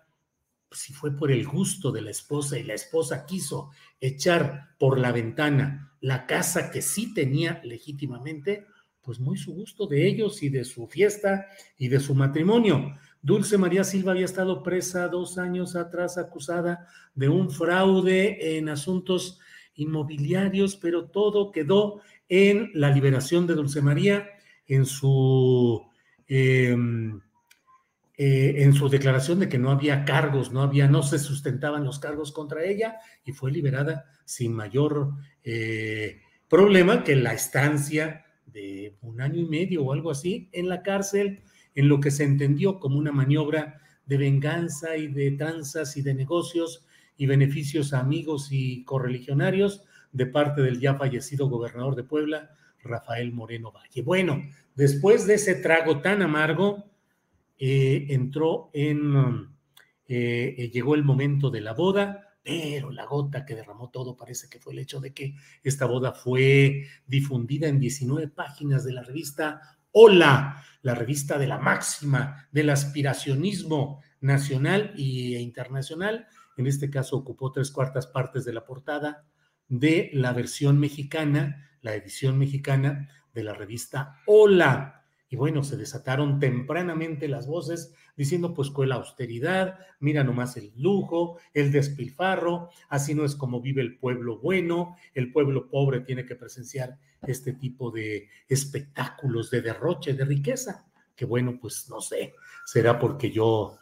si 0.72 0.94
fue 0.94 1.16
por 1.16 1.32
el 1.32 1.48
gusto 1.48 1.92
de 1.92 2.02
la 2.02 2.12
esposa 2.12 2.58
y 2.58 2.64
la 2.64 2.74
esposa 2.74 3.26
quiso 3.26 3.72
echar 4.00 4.76
por 4.78 5.00
la 5.00 5.12
ventana 5.12 5.88
la 6.02 6.26
casa 6.26 6.70
que 6.70 6.82
sí 6.82 7.14
tenía 7.14 7.62
legítimamente, 7.64 8.66
pues 9.02 9.20
muy 9.20 9.38
su 9.38 9.54
gusto 9.54 9.88
de 9.88 10.06
ellos 10.08 10.44
y 10.44 10.50
de 10.50 10.66
su 10.66 10.88
fiesta 10.88 11.48
y 11.78 11.88
de 11.88 12.00
su 12.00 12.14
matrimonio. 12.14 12.98
Dulce 13.22 13.58
María 13.58 13.84
Silva 13.84 14.12
había 14.12 14.26
estado 14.26 14.62
presa 14.64 15.08
dos 15.08 15.38
años 15.38 15.76
atrás 15.76 16.18
acusada 16.18 16.88
de 17.16 17.30
un 17.30 17.50
fraude 17.50 18.58
en 18.58 18.70
asuntos 18.70 19.40
inmobiliarios, 19.76 20.76
pero 20.76 21.06
todo 21.06 21.52
quedó 21.52 22.02
en 22.30 22.70
la 22.74 22.90
liberación 22.90 23.48
de 23.48 23.56
Dulce 23.56 23.82
María, 23.82 24.30
en 24.68 24.86
su, 24.86 25.86
em, 26.28 27.22
eh, 28.20 28.64
en 28.64 28.74
su 28.74 28.90
declaración 28.90 29.40
de 29.40 29.48
que 29.48 29.60
no 29.60 29.70
había 29.70 30.04
cargos, 30.04 30.52
no 30.52 30.64
había, 30.64 30.88
no 30.88 31.04
se 31.04 31.20
sustentaban 31.20 31.84
los 31.84 32.00
cargos 32.00 32.32
contra 32.32 32.66
ella 32.66 32.98
y 33.24 33.32
fue 33.32 33.52
liberada 33.52 34.06
sin 34.26 34.54
mayor 34.54 35.12
eh, 35.44 36.22
problema 36.50 37.04
que 37.04 37.16
la 37.16 37.34
estancia 37.34 38.26
de 38.48 38.98
un 39.02 39.22
año 39.22 39.40
y 39.40 39.46
medio 39.46 39.84
o 39.84 39.94
algo 39.94 40.10
así 40.10 40.50
en 40.52 40.68
la 40.68 40.82
cárcel, 40.82 41.44
en 41.76 41.90
lo 41.90 42.00
que 42.00 42.10
se 42.10 42.24
entendió 42.24 42.80
como 42.80 42.98
una 42.98 43.12
maniobra 43.12 43.80
de 44.08 44.18
venganza 44.18 44.98
y 44.98 45.10
de 45.10 45.32
tranzas 45.34 45.96
y 45.96 46.02
de 46.02 46.16
negocios 46.16 46.88
y 47.18 47.28
beneficios 47.28 47.94
a 47.94 48.00
amigos 48.00 48.48
y 48.52 48.84
correligionarios 48.84 49.84
de 50.12 50.26
parte 50.26 50.64
del 50.64 50.80
ya 50.80 50.96
fallecido 50.96 51.50
gobernador 51.50 51.96
de 51.96 52.04
Puebla, 52.04 52.50
Rafael 52.82 53.32
Moreno 53.32 53.72
Valle. 53.72 54.02
Bueno, 54.02 54.42
después 54.76 55.28
de 55.28 55.36
ese 55.36 55.54
trago 55.54 56.02
tan 56.02 56.24
amargo, 56.24 56.90
eh, 57.58 58.08
entró 58.10 58.70
en, 58.74 59.56
eh, 60.08 60.56
eh, 60.58 60.70
llegó 60.70 60.96
el 60.96 61.04
momento 61.04 61.50
de 61.50 61.62
la 61.62 61.74
boda, 61.74 62.36
pero 62.44 62.92
la 62.92 63.06
gota 63.06 63.46
que 63.46 63.56
derramó 63.56 63.90
todo 63.90 64.16
parece 64.16 64.48
que 64.48 64.60
fue 64.60 64.74
el 64.74 64.80
hecho 64.80 65.02
de 65.02 65.14
que 65.14 65.36
esta 65.64 65.86
boda 65.86 66.14
fue 66.14 66.88
difundida 67.06 67.68
en 67.68 67.80
19 67.80 68.30
páginas 68.30 68.86
de 68.86 68.94
la 68.94 69.04
revista 69.04 69.62
Hola, 69.92 70.64
la 70.84 70.94
revista 70.94 71.40
de 71.40 71.48
la 71.48 71.58
máxima 71.58 72.48
del 72.52 72.70
aspiracionismo 72.70 74.02
nacional 74.22 74.94
e 74.96 75.40
internacional. 75.40 76.28
En 76.56 76.68
este 76.68 76.90
caso 76.90 77.18
ocupó 77.18 77.52
tres 77.52 77.72
cuartas 77.72 78.06
partes 78.06 78.46
de 78.46 78.54
la 78.54 78.64
portada 78.64 79.26
de 79.68 80.12
la 80.14 80.34
versión 80.34 80.80
mexicana, 80.80 81.70
la 81.82 81.96
edición 81.96 82.38
mexicana 82.38 83.10
de 83.34 83.44
la 83.44 83.54
revista 83.54 84.22
Hola. 84.28 85.07
Y 85.30 85.36
bueno, 85.36 85.64
se 85.64 85.76
desataron 85.76 86.40
tempranamente 86.40 87.28
las 87.28 87.48
voces 87.48 87.94
diciendo, 88.16 88.54
pues 88.54 88.70
con 88.70 88.90
la 88.90 88.96
austeridad, 88.96 89.78
mira 90.00 90.24
nomás 90.24 90.58
el 90.58 90.72
lujo, 90.78 91.38
el 91.54 91.72
despilfarro, 91.72 92.70
así 92.90 93.14
no 93.14 93.26
es 93.26 93.36
como 93.36 93.62
vive 93.62 93.82
el 93.82 93.98
pueblo 93.98 94.40
bueno, 94.40 94.96
el 95.14 95.32
pueblo 95.32 95.70
pobre 95.70 96.02
tiene 96.02 96.26
que 96.26 96.36
presenciar 96.36 96.98
este 97.22 97.54
tipo 97.54 97.92
de 97.92 98.30
espectáculos 98.48 99.52
de 99.52 99.62
derroche 99.62 100.14
de 100.14 100.26
riqueza, 100.26 100.88
que 101.16 101.26
bueno, 101.26 101.58
pues 101.60 101.88
no 101.90 102.00
sé, 102.00 102.34
será 102.66 102.98
porque 102.98 103.30
yo, 103.30 103.78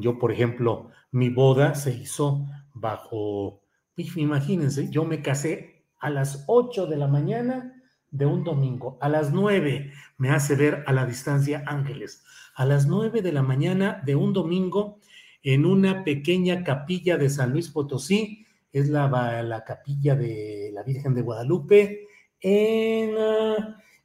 yo 0.00 0.18
por 0.18 0.32
ejemplo, 0.32 0.90
mi 1.10 1.30
boda 1.30 1.74
se 1.74 1.94
hizo 1.94 2.46
bajo, 2.74 3.62
imagínense, 3.96 4.90
yo 4.90 5.04
me 5.04 5.22
casé 5.22 5.86
a 5.98 6.10
las 6.10 6.44
8 6.46 6.86
de 6.86 6.96
la 6.96 7.08
mañana 7.08 7.73
de 8.14 8.26
un 8.26 8.44
domingo. 8.44 8.96
A 9.00 9.08
las 9.08 9.32
nueve 9.32 9.92
me 10.18 10.30
hace 10.30 10.54
ver 10.54 10.84
a 10.86 10.92
la 10.92 11.04
distancia 11.04 11.64
ángeles. 11.66 12.22
A 12.54 12.64
las 12.64 12.86
nueve 12.86 13.22
de 13.22 13.32
la 13.32 13.42
mañana 13.42 14.00
de 14.06 14.14
un 14.14 14.32
domingo 14.32 15.00
en 15.42 15.66
una 15.66 16.04
pequeña 16.04 16.62
capilla 16.62 17.18
de 17.18 17.28
San 17.28 17.50
Luis 17.50 17.68
Potosí, 17.68 18.46
es 18.72 18.88
la, 18.88 19.08
la 19.42 19.64
capilla 19.64 20.14
de 20.16 20.70
la 20.72 20.82
Virgen 20.82 21.14
de 21.14 21.22
Guadalupe, 21.22 22.06
en, 22.40 23.14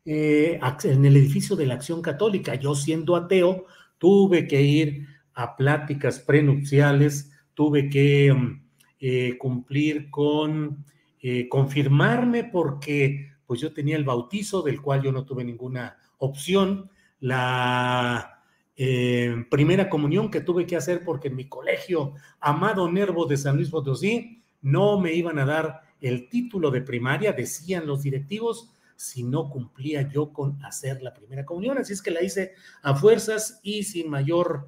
eh, 0.06 0.60
en 0.84 1.06
el 1.06 1.18
edificio 1.18 1.56
de 1.56 1.66
la 1.66 1.76
Acción 1.76 2.02
Católica. 2.02 2.56
Yo 2.56 2.76
siendo 2.76 3.16
ateo, 3.16 3.66
tuve 3.98 4.48
que 4.48 4.62
ir 4.62 5.08
a 5.34 5.56
pláticas 5.56 6.20
prenupciales, 6.20 7.32
tuve 7.54 7.90
que 7.90 8.34
mm, 8.34 8.64
eh, 9.00 9.38
cumplir 9.38 10.10
con, 10.10 10.86
eh, 11.22 11.48
confirmarme 11.50 12.46
porque 12.46 13.30
pues 13.50 13.62
yo 13.62 13.74
tenía 13.74 13.98
el 13.98 14.04
bautizo, 14.04 14.62
del 14.62 14.80
cual 14.80 15.02
yo 15.02 15.12
no 15.12 15.26
tuve 15.26 15.44
ninguna 15.44 15.98
opción, 16.20 16.92
la 17.20 18.44
eh, 18.76 19.44
primera 19.50 19.90
comunión 19.90 20.30
que 20.30 20.42
tuve 20.42 20.68
que 20.68 20.76
hacer 20.76 21.04
porque 21.04 21.30
en 21.30 21.36
mi 21.36 21.50
colegio, 21.50 22.14
Amado 22.40 22.92
Nervo 22.92 23.26
de 23.26 23.38
San 23.38 23.56
Luis 23.56 23.72
Potosí, 23.72 24.44
no 24.62 25.00
me 25.00 25.14
iban 25.14 25.40
a 25.40 25.46
dar 25.46 25.82
el 26.00 26.30
título 26.30 26.70
de 26.70 26.82
primaria, 26.82 27.34
decían 27.34 27.88
los 27.88 28.04
directivos, 28.04 28.72
si 28.96 29.24
no 29.24 29.50
cumplía 29.50 30.08
yo 30.08 30.32
con 30.32 30.64
hacer 30.64 31.02
la 31.02 31.16
primera 31.16 31.44
comunión. 31.44 31.80
Así 31.80 31.94
es 31.94 32.04
que 32.04 32.12
la 32.12 32.22
hice 32.22 32.54
a 32.84 32.94
fuerzas 32.94 33.60
y 33.64 33.82
sin 33.82 34.12
mayor 34.12 34.68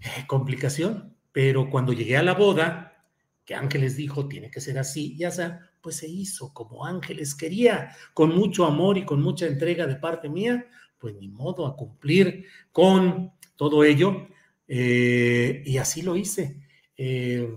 eh, 0.00 0.24
complicación. 0.26 1.16
Pero 1.30 1.70
cuando 1.70 1.92
llegué 1.92 2.16
a 2.16 2.24
la 2.24 2.34
boda, 2.34 3.06
que 3.44 3.54
Ángeles 3.54 3.96
dijo, 3.96 4.26
tiene 4.26 4.50
que 4.50 4.60
ser 4.60 4.80
así, 4.80 5.16
ya 5.16 5.30
sea, 5.30 5.69
pues 5.80 5.96
se 5.96 6.08
hizo 6.08 6.52
como 6.52 6.84
ángeles 6.84 7.34
quería, 7.34 7.96
con 8.14 8.34
mucho 8.34 8.64
amor 8.64 8.98
y 8.98 9.04
con 9.04 9.22
mucha 9.22 9.46
entrega 9.46 9.86
de 9.86 9.96
parte 9.96 10.28
mía, 10.28 10.66
pues 10.98 11.14
ni 11.16 11.28
modo 11.28 11.66
a 11.66 11.76
cumplir 11.76 12.46
con 12.72 13.32
todo 13.56 13.84
ello. 13.84 14.28
Eh, 14.68 15.62
y 15.64 15.78
así 15.78 16.02
lo 16.02 16.16
hice. 16.16 16.60
Eh, 16.96 17.48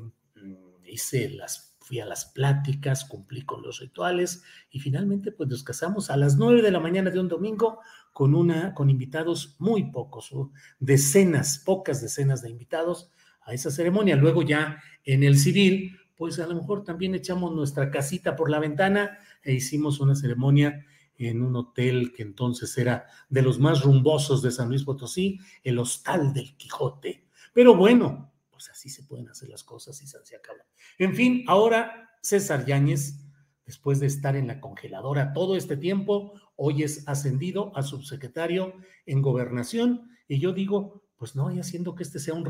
hice 0.86 1.30
las, 1.30 1.76
fui 1.80 2.00
a 2.00 2.06
las 2.06 2.26
pláticas, 2.26 3.06
cumplí 3.06 3.44
con 3.44 3.62
los 3.62 3.80
rituales 3.80 4.44
y 4.72 4.80
finalmente 4.80 5.32
pues 5.32 5.50
nos 5.50 5.64
casamos 5.64 6.10
a 6.10 6.18
las 6.18 6.38
nueve 6.38 6.62
de 6.62 6.72
la 6.72 6.80
mañana 6.80 7.10
de 7.10 7.20
un 7.20 7.28
domingo 7.28 7.80
con 8.14 8.36
una, 8.36 8.74
con 8.74 8.90
invitados 8.90 9.56
muy 9.60 9.92
pocos, 9.92 10.32
decenas, 10.80 11.60
pocas 11.60 12.02
decenas 12.02 12.42
de 12.42 12.52
invitados 12.52 13.10
a 13.42 13.54
esa 13.54 13.72
ceremonia. 13.72 14.16
Luego 14.16 14.44
ya 14.44 14.82
en 15.04 15.24
el 15.24 15.38
civil, 15.38 15.98
pues 16.16 16.40
a 16.40 16.48
lo 16.48 16.56
mejor 16.56 16.84
también 16.84 17.16
echamos 17.16 17.54
nuestra 17.54 17.90
casita 17.90 18.36
por 18.36 18.50
la 18.50 18.60
ventana 18.60 19.18
e 19.44 19.54
hicimos 19.54 20.00
una 20.00 20.16
ceremonia 20.16 20.86
en 21.18 21.42
un 21.42 21.56
hotel 21.56 22.14
que 22.14 22.24
entonces 22.24 22.78
era 22.78 23.06
de 23.30 23.42
los 23.42 23.60
más 23.60 23.82
rumbosos 23.84 24.42
de 24.42 24.52
San 24.52 24.70
Luis 24.70 24.84
Potosí, 24.84 25.40
el 25.64 25.80
Hostal 25.80 26.34
del 26.34 26.56
Quijote. 26.58 27.28
Pero 27.54 27.76
bueno, 27.76 28.32
pues 28.50 28.70
así 28.70 28.90
se 28.90 29.04
pueden 29.04 29.30
hacer 29.30 29.50
las 29.50 29.64
cosas 29.64 30.02
y 30.02 30.08
se 30.08 30.18
acaban. 30.36 30.66
En 30.98 31.16
fin, 31.16 31.44
ahora 31.48 32.18
César 32.22 32.66
Yáñez, 32.66 33.20
después 33.66 34.00
de 34.00 34.08
estar 34.08 34.36
en 34.36 34.48
la 34.48 34.60
congeladora 34.60 35.34
todo 35.34 35.56
este 35.56 35.78
tiempo, 35.78 36.34
hoy 36.56 36.84
es 36.84 37.08
ascendido 37.08 37.76
a 37.76 37.84
subsecretario 37.84 38.74
en 39.06 39.22
gobernación 39.22 40.10
y 40.28 40.40
yo 40.40 40.54
digo, 40.54 41.04
pues 41.24 41.38
no, 41.38 41.50
y 41.50 41.58
haciendo 41.58 41.96
que 41.96 42.04
este 42.04 42.20
sea 42.20 42.34
un, 42.34 42.44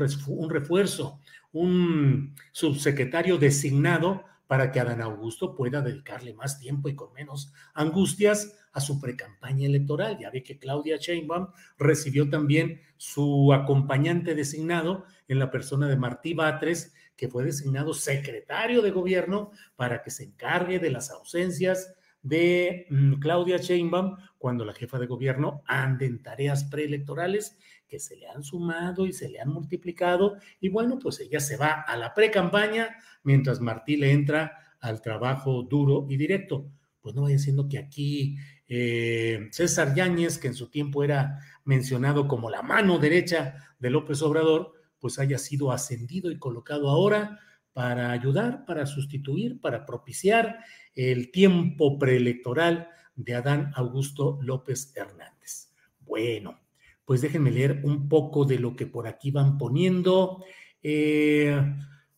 refuerzo, 0.50 1.20
un 1.52 2.34
subsecretario 2.50 3.38
designado 3.38 4.24
para 4.48 4.72
que 4.72 4.80
Adán 4.80 5.00
Augusto 5.00 5.54
pueda 5.54 5.80
dedicarle 5.80 6.34
más 6.34 6.58
tiempo 6.58 6.88
y 6.88 6.96
con 6.96 7.12
menos 7.12 7.52
angustias 7.72 8.58
a 8.72 8.80
su 8.80 9.00
precampaña 9.00 9.68
electoral. 9.68 10.18
Ya 10.18 10.28
ve 10.30 10.42
que 10.42 10.58
Claudia 10.58 10.96
Sheinbaum 10.96 11.50
recibió 11.78 12.28
también 12.28 12.80
su 12.96 13.52
acompañante 13.52 14.34
designado 14.34 15.04
en 15.28 15.38
la 15.38 15.52
persona 15.52 15.86
de 15.86 15.94
Martí 15.94 16.34
Batres, 16.34 16.94
que 17.14 17.28
fue 17.28 17.44
designado 17.44 17.94
secretario 17.94 18.82
de 18.82 18.90
gobierno 18.90 19.52
para 19.76 20.02
que 20.02 20.10
se 20.10 20.24
encargue 20.24 20.80
de 20.80 20.90
las 20.90 21.12
ausencias 21.12 21.94
de 22.24 22.86
mm, 22.90 23.20
Claudia 23.20 23.58
Sheinbaum 23.58 24.16
cuando 24.36 24.64
la 24.64 24.72
jefa 24.72 24.98
de 24.98 25.06
gobierno 25.06 25.62
ande 25.66 26.06
en 26.06 26.22
tareas 26.22 26.64
preelectorales 26.64 27.56
que 27.94 28.00
se 28.00 28.16
le 28.16 28.26
han 28.26 28.42
sumado 28.42 29.06
y 29.06 29.12
se 29.12 29.28
le 29.28 29.38
han 29.40 29.50
multiplicado 29.50 30.36
y 30.60 30.68
bueno, 30.68 30.98
pues 30.98 31.20
ella 31.20 31.38
se 31.38 31.56
va 31.56 31.82
a 31.82 31.96
la 31.96 32.12
pre-campaña 32.12 32.96
mientras 33.22 33.60
Martí 33.60 33.96
le 33.96 34.10
entra 34.10 34.58
al 34.80 35.00
trabajo 35.00 35.62
duro 35.62 36.04
y 36.10 36.16
directo. 36.16 36.68
Pues 37.00 37.14
no 37.14 37.22
vaya 37.22 37.38
siendo 37.38 37.68
que 37.68 37.78
aquí 37.78 38.36
eh, 38.66 39.46
César 39.52 39.94
Yáñez, 39.94 40.38
que 40.38 40.48
en 40.48 40.54
su 40.54 40.70
tiempo 40.70 41.04
era 41.04 41.38
mencionado 41.64 42.26
como 42.26 42.50
la 42.50 42.62
mano 42.62 42.98
derecha 42.98 43.54
de 43.78 43.90
López 43.90 44.20
Obrador, 44.22 44.72
pues 44.98 45.20
haya 45.20 45.38
sido 45.38 45.70
ascendido 45.70 46.32
y 46.32 46.38
colocado 46.40 46.88
ahora 46.88 47.38
para 47.72 48.10
ayudar, 48.10 48.64
para 48.64 48.86
sustituir, 48.86 49.60
para 49.60 49.86
propiciar 49.86 50.64
el 50.96 51.30
tiempo 51.30 51.96
preelectoral 51.96 52.88
de 53.14 53.36
Adán 53.36 53.70
Augusto 53.76 54.40
López 54.42 54.92
Hernández. 54.96 55.72
Bueno, 56.00 56.63
pues 57.04 57.20
déjenme 57.20 57.50
leer 57.50 57.80
un 57.84 58.08
poco 58.08 58.44
de 58.44 58.58
lo 58.58 58.76
que 58.76 58.86
por 58.86 59.06
aquí 59.06 59.30
van 59.30 59.58
poniendo, 59.58 60.44
eh, 60.82 61.60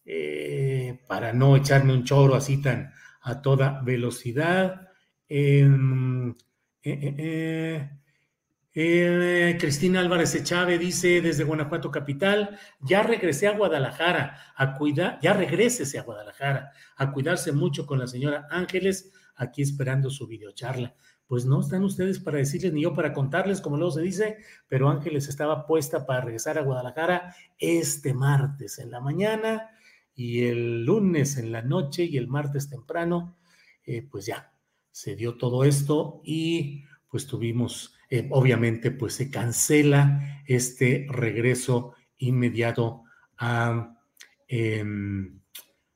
eh, 0.04 1.00
para 1.08 1.32
no 1.32 1.56
echarme 1.56 1.92
un 1.92 2.04
choro 2.04 2.34
así 2.34 2.60
tan 2.62 2.92
a 3.22 3.42
toda 3.42 3.82
velocidad. 3.82 4.88
Em, 5.28 6.34
eh, 8.78 9.56
Cristina 9.58 10.00
Álvarez 10.00 10.34
Echave 10.34 10.78
dice 10.78 11.20
desde 11.22 11.44
Guanajuato 11.44 11.90
Capital, 11.90 12.58
ya 12.80 13.02
regresé 13.02 13.48
a 13.48 13.56
Guadalajara 13.56 14.52
a 14.54 14.74
cuidar, 14.74 15.18
ya 15.22 15.32
regrésese 15.32 15.98
a 15.98 16.02
Guadalajara 16.02 16.72
a 16.96 17.10
cuidarse 17.10 17.52
mucho 17.52 17.86
con 17.86 17.98
la 17.98 18.06
señora 18.06 18.46
Ángeles, 18.50 19.12
aquí 19.34 19.62
esperando 19.62 20.10
su 20.10 20.26
videocharla. 20.26 20.94
Pues 21.26 21.44
no 21.44 21.60
están 21.60 21.82
ustedes 21.82 22.20
para 22.20 22.38
decirles 22.38 22.72
ni 22.72 22.82
yo 22.82 22.94
para 22.94 23.12
contarles, 23.12 23.60
como 23.60 23.76
luego 23.76 23.92
se 23.92 24.02
dice, 24.02 24.38
pero 24.68 24.88
Ángeles 24.88 25.28
estaba 25.28 25.66
puesta 25.66 26.06
para 26.06 26.20
regresar 26.20 26.58
a 26.58 26.62
Guadalajara 26.62 27.34
este 27.58 28.14
martes 28.14 28.78
en 28.78 28.90
la 28.90 29.00
mañana 29.00 29.70
y 30.14 30.44
el 30.44 30.84
lunes 30.84 31.36
en 31.36 31.52
la 31.52 31.62
noche 31.62 32.04
y 32.04 32.16
el 32.16 32.28
martes 32.28 32.70
temprano, 32.70 33.36
eh, 33.84 34.02
pues 34.02 34.26
ya 34.26 34.52
se 34.90 35.16
dio 35.16 35.36
todo 35.36 35.64
esto 35.64 36.20
y 36.24 36.84
pues 37.10 37.26
tuvimos, 37.26 37.94
eh, 38.08 38.28
obviamente, 38.30 38.90
pues 38.90 39.14
se 39.14 39.30
cancela 39.30 40.42
este 40.46 41.06
regreso 41.10 41.94
inmediato 42.18 43.02
a, 43.36 43.94
em, 44.48 45.40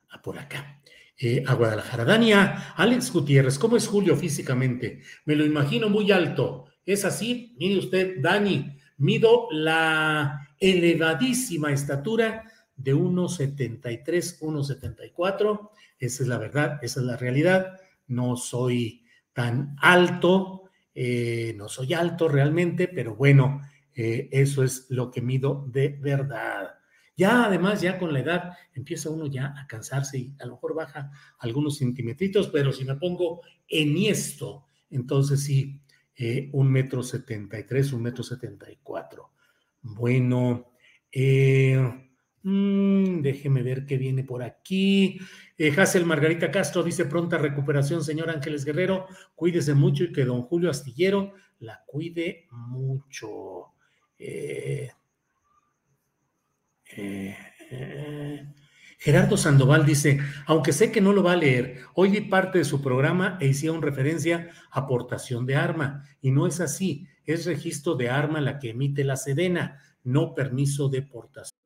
a 0.09 0.21
por 0.21 0.37
acá. 0.37 0.80
Eh, 1.23 1.43
a 1.45 1.53
Guadalajara. 1.53 2.03
Dania, 2.03 2.73
Alex 2.75 3.13
Gutiérrez, 3.13 3.59
¿cómo 3.59 3.77
es 3.77 3.87
Julio 3.87 4.15
físicamente? 4.17 5.01
Me 5.25 5.35
lo 5.35 5.45
imagino 5.45 5.87
muy 5.87 6.11
alto. 6.11 6.65
¿Es 6.83 7.05
así? 7.05 7.55
Mire 7.59 7.77
usted, 7.77 8.15
Dani, 8.19 8.75
mido 8.97 9.47
la 9.51 10.49
elevadísima 10.59 11.71
estatura 11.71 12.51
de 12.75 12.95
1,73, 12.95 14.39
1,74. 14.39 15.69
Esa 15.99 16.23
es 16.23 16.27
la 16.27 16.39
verdad, 16.39 16.79
esa 16.81 17.01
es 17.01 17.05
la 17.05 17.17
realidad. 17.17 17.79
No 18.07 18.35
soy 18.35 19.05
tan 19.31 19.75
alto, 19.79 20.71
eh, 20.95 21.53
no 21.55 21.69
soy 21.69 21.93
alto 21.93 22.29
realmente, 22.29 22.87
pero 22.87 23.15
bueno, 23.15 23.61
eh, 23.93 24.27
eso 24.31 24.63
es 24.63 24.87
lo 24.89 25.11
que 25.11 25.21
mido 25.21 25.67
de 25.67 25.89
verdad. 25.89 26.80
Ya 27.15 27.45
además, 27.45 27.81
ya 27.81 27.97
con 27.99 28.13
la 28.13 28.19
edad, 28.19 28.53
empieza 28.73 29.09
uno 29.09 29.27
ya 29.27 29.53
a 29.57 29.67
cansarse 29.67 30.17
y 30.17 30.33
a 30.39 30.45
lo 30.45 30.53
mejor 30.53 30.73
baja 30.73 31.11
algunos 31.39 31.77
centimetritos, 31.77 32.47
pero 32.47 32.71
si 32.71 32.85
me 32.85 32.95
pongo 32.95 33.41
enhiesto, 33.67 34.65
entonces 34.89 35.43
sí, 35.43 35.81
eh, 36.15 36.49
un 36.53 36.71
metro 36.71 37.03
setenta 37.03 37.59
y 37.59 37.65
tres, 37.65 37.93
un 37.93 38.01
metro 38.03 38.23
setenta 38.23 38.71
y 38.71 38.77
cuatro. 38.81 39.31
Bueno, 39.81 40.73
eh, 41.11 41.79
mm, 42.43 43.21
déjeme 43.21 43.63
ver 43.63 43.85
qué 43.85 43.97
viene 43.97 44.23
por 44.23 44.43
aquí. 44.43 45.19
Eh, 45.57 45.73
Hazel 45.75 46.05
Margarita 46.05 46.49
Castro 46.49 46.83
dice 46.83 47.05
pronta 47.05 47.37
recuperación, 47.37 48.03
señor 48.03 48.29
Ángeles 48.29 48.65
Guerrero. 48.65 49.07
Cuídese 49.35 49.73
mucho 49.73 50.05
y 50.05 50.11
que 50.11 50.25
don 50.25 50.43
Julio 50.43 50.69
Astillero 50.69 51.33
la 51.59 51.83
cuide 51.85 52.47
mucho. 52.51 53.73
Eh, 54.17 54.89
eh, 56.97 57.37
eh, 57.71 58.45
Gerardo 58.97 59.35
Sandoval 59.35 59.85
dice, 59.85 60.19
aunque 60.45 60.73
sé 60.73 60.91
que 60.91 61.01
no 61.01 61.11
lo 61.11 61.23
va 61.23 61.31
a 61.31 61.35
leer, 61.37 61.79
hoy 61.95 62.09
di 62.09 62.21
parte 62.21 62.59
de 62.59 62.65
su 62.65 62.81
programa 62.81 63.37
e 63.41 63.47
hicieron 63.47 63.81
referencia 63.81 64.49
a 64.69 64.81
aportación 64.81 65.47
de 65.47 65.55
arma, 65.55 66.05
y 66.21 66.29
no 66.29 66.45
es 66.45 66.59
así, 66.59 67.07
es 67.25 67.45
registro 67.45 67.95
de 67.95 68.09
arma 68.09 68.41
la 68.41 68.59
que 68.59 68.69
emite 68.69 69.03
la 69.03 69.15
Sedena, 69.15 69.79
no 70.03 70.35
permiso 70.35 70.87
de 70.87 71.01
portación. 71.01 71.57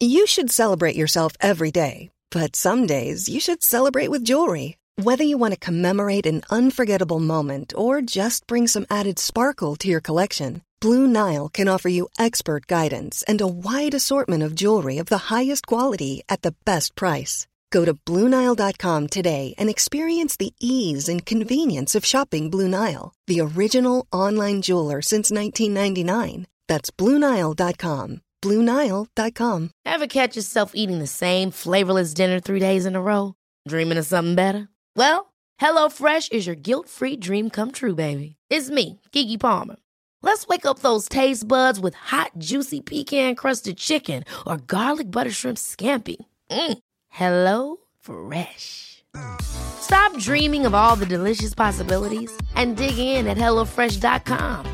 You 0.00 0.26
should 0.26 0.50
celebrate 0.50 0.96
yourself 0.96 1.34
every 1.40 1.70
day, 1.70 2.10
but 2.30 2.56
some 2.56 2.86
days 2.86 3.28
you 3.28 3.38
should 3.38 3.62
celebrate 3.62 4.08
with 4.08 4.24
jewelry. 4.24 4.76
Whether 4.96 5.24
you 5.24 5.38
want 5.38 5.54
to 5.54 5.60
commemorate 5.60 6.26
an 6.26 6.42
unforgettable 6.50 7.20
moment 7.20 7.72
or 7.76 8.02
just 8.02 8.46
bring 8.46 8.66
some 8.66 8.84
added 8.90 9.18
sparkle 9.18 9.76
to 9.76 9.88
your 9.88 10.00
collection, 10.00 10.62
Blue 10.82 11.06
Nile 11.06 11.48
can 11.48 11.68
offer 11.68 11.88
you 11.88 12.08
expert 12.18 12.66
guidance 12.66 13.22
and 13.28 13.40
a 13.40 13.46
wide 13.46 13.94
assortment 13.94 14.42
of 14.42 14.56
jewelry 14.56 14.98
of 14.98 15.06
the 15.06 15.30
highest 15.30 15.64
quality 15.64 16.24
at 16.28 16.42
the 16.42 16.54
best 16.64 16.96
price. 16.96 17.46
Go 17.70 17.84
to 17.84 17.94
BlueNile.com 17.94 19.06
today 19.06 19.54
and 19.58 19.70
experience 19.70 20.36
the 20.36 20.52
ease 20.60 21.08
and 21.08 21.24
convenience 21.24 21.94
of 21.94 22.04
shopping 22.04 22.50
Blue 22.50 22.66
Nile, 22.66 23.14
the 23.28 23.40
original 23.40 24.08
online 24.12 24.60
jeweler 24.60 25.00
since 25.00 25.30
1999. 25.30 26.48
That's 26.66 26.90
BlueNile.com. 26.90 28.20
BlueNile.com. 28.42 29.70
Ever 29.86 30.06
catch 30.08 30.34
yourself 30.34 30.72
eating 30.74 30.98
the 30.98 31.06
same 31.06 31.52
flavorless 31.52 32.12
dinner 32.12 32.40
three 32.40 32.58
days 32.58 32.86
in 32.86 32.96
a 32.96 33.00
row? 33.00 33.34
Dreaming 33.68 33.98
of 33.98 34.06
something 34.06 34.34
better? 34.34 34.68
Well, 34.96 35.32
HelloFresh 35.60 36.32
is 36.32 36.48
your 36.48 36.56
guilt 36.56 36.88
free 36.88 37.16
dream 37.16 37.50
come 37.50 37.70
true, 37.70 37.94
baby. 37.94 38.34
It's 38.50 38.68
me, 38.68 39.00
Gigi 39.12 39.38
Palmer. 39.38 39.76
Let's 40.22 40.46
wake 40.46 40.64
up 40.64 40.78
those 40.78 41.08
taste 41.08 41.46
buds 41.46 41.78
with 41.80 41.94
hot, 41.94 42.30
juicy 42.38 42.80
pecan 42.80 43.34
crusted 43.34 43.76
chicken 43.76 44.24
or 44.46 44.56
garlic 44.56 45.10
butter 45.10 45.30
shrimp 45.30 45.58
scampi. 45.58 46.16
Mm. 46.50 46.78
Hello 47.08 47.78
Fresh. 48.00 49.04
Stop 49.42 50.16
dreaming 50.18 50.64
of 50.64 50.74
all 50.74 50.96
the 50.96 51.06
delicious 51.06 51.54
possibilities 51.54 52.30
and 52.54 52.76
dig 52.76 52.96
in 52.98 53.26
at 53.26 53.36
HelloFresh.com. 53.36 54.66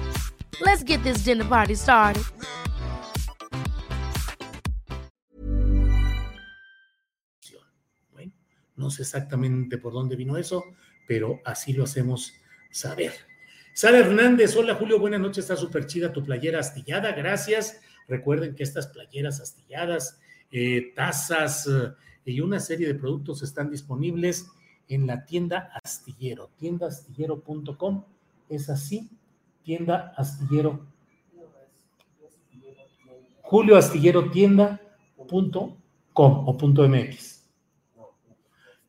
Let's 0.61 0.83
get 0.83 1.03
this 1.03 1.25
dinner 1.25 1.45
party 1.45 1.75
started. 1.75 2.23
No 8.77 8.91
sé 8.91 9.03
exactamente 9.03 9.77
por 9.77 9.93
dónde 9.93 10.15
vino 10.15 10.37
eso, 10.37 10.63
pero 11.09 11.41
así 11.45 11.73
lo 11.73 11.83
hacemos 11.83 12.33
saber. 12.71 13.13
Sara 13.79 14.01
Hernández, 14.01 14.57
hola 14.57 14.75
Julio, 14.75 14.99
buenas 14.99 15.21
noches, 15.21 15.45
está 15.45 15.55
súper 15.55 15.87
chida 15.87 16.13
tu 16.13 16.25
playera 16.25 16.59
astillada, 16.59 17.13
gracias. 17.13 17.81
Recuerden 18.09 18.57
que 18.57 18.65
estas 18.65 18.89
playeras 18.89 19.39
astilladas, 19.39 20.19
eh, 20.51 20.93
tazas 20.97 21.69
eh, 21.69 21.93
y 22.25 22.41
una 22.41 22.59
serie 22.59 22.89
de 22.89 22.97
productos 22.97 23.41
están 23.45 23.71
disponibles 23.71 24.51
en 24.89 25.07
la 25.07 25.25
tienda 25.25 25.71
astillero, 25.81 26.51
tiendaastillero.com, 26.59 28.05
es 28.49 28.69
así, 28.69 29.09
tienda 29.63 30.13
astillero. 30.17 30.85
Julio 33.43 33.77
Astillero 33.77 34.29
tienda.com 34.33 35.77
o 36.17 36.57
punto 36.57 36.89
.mx. 36.89 37.49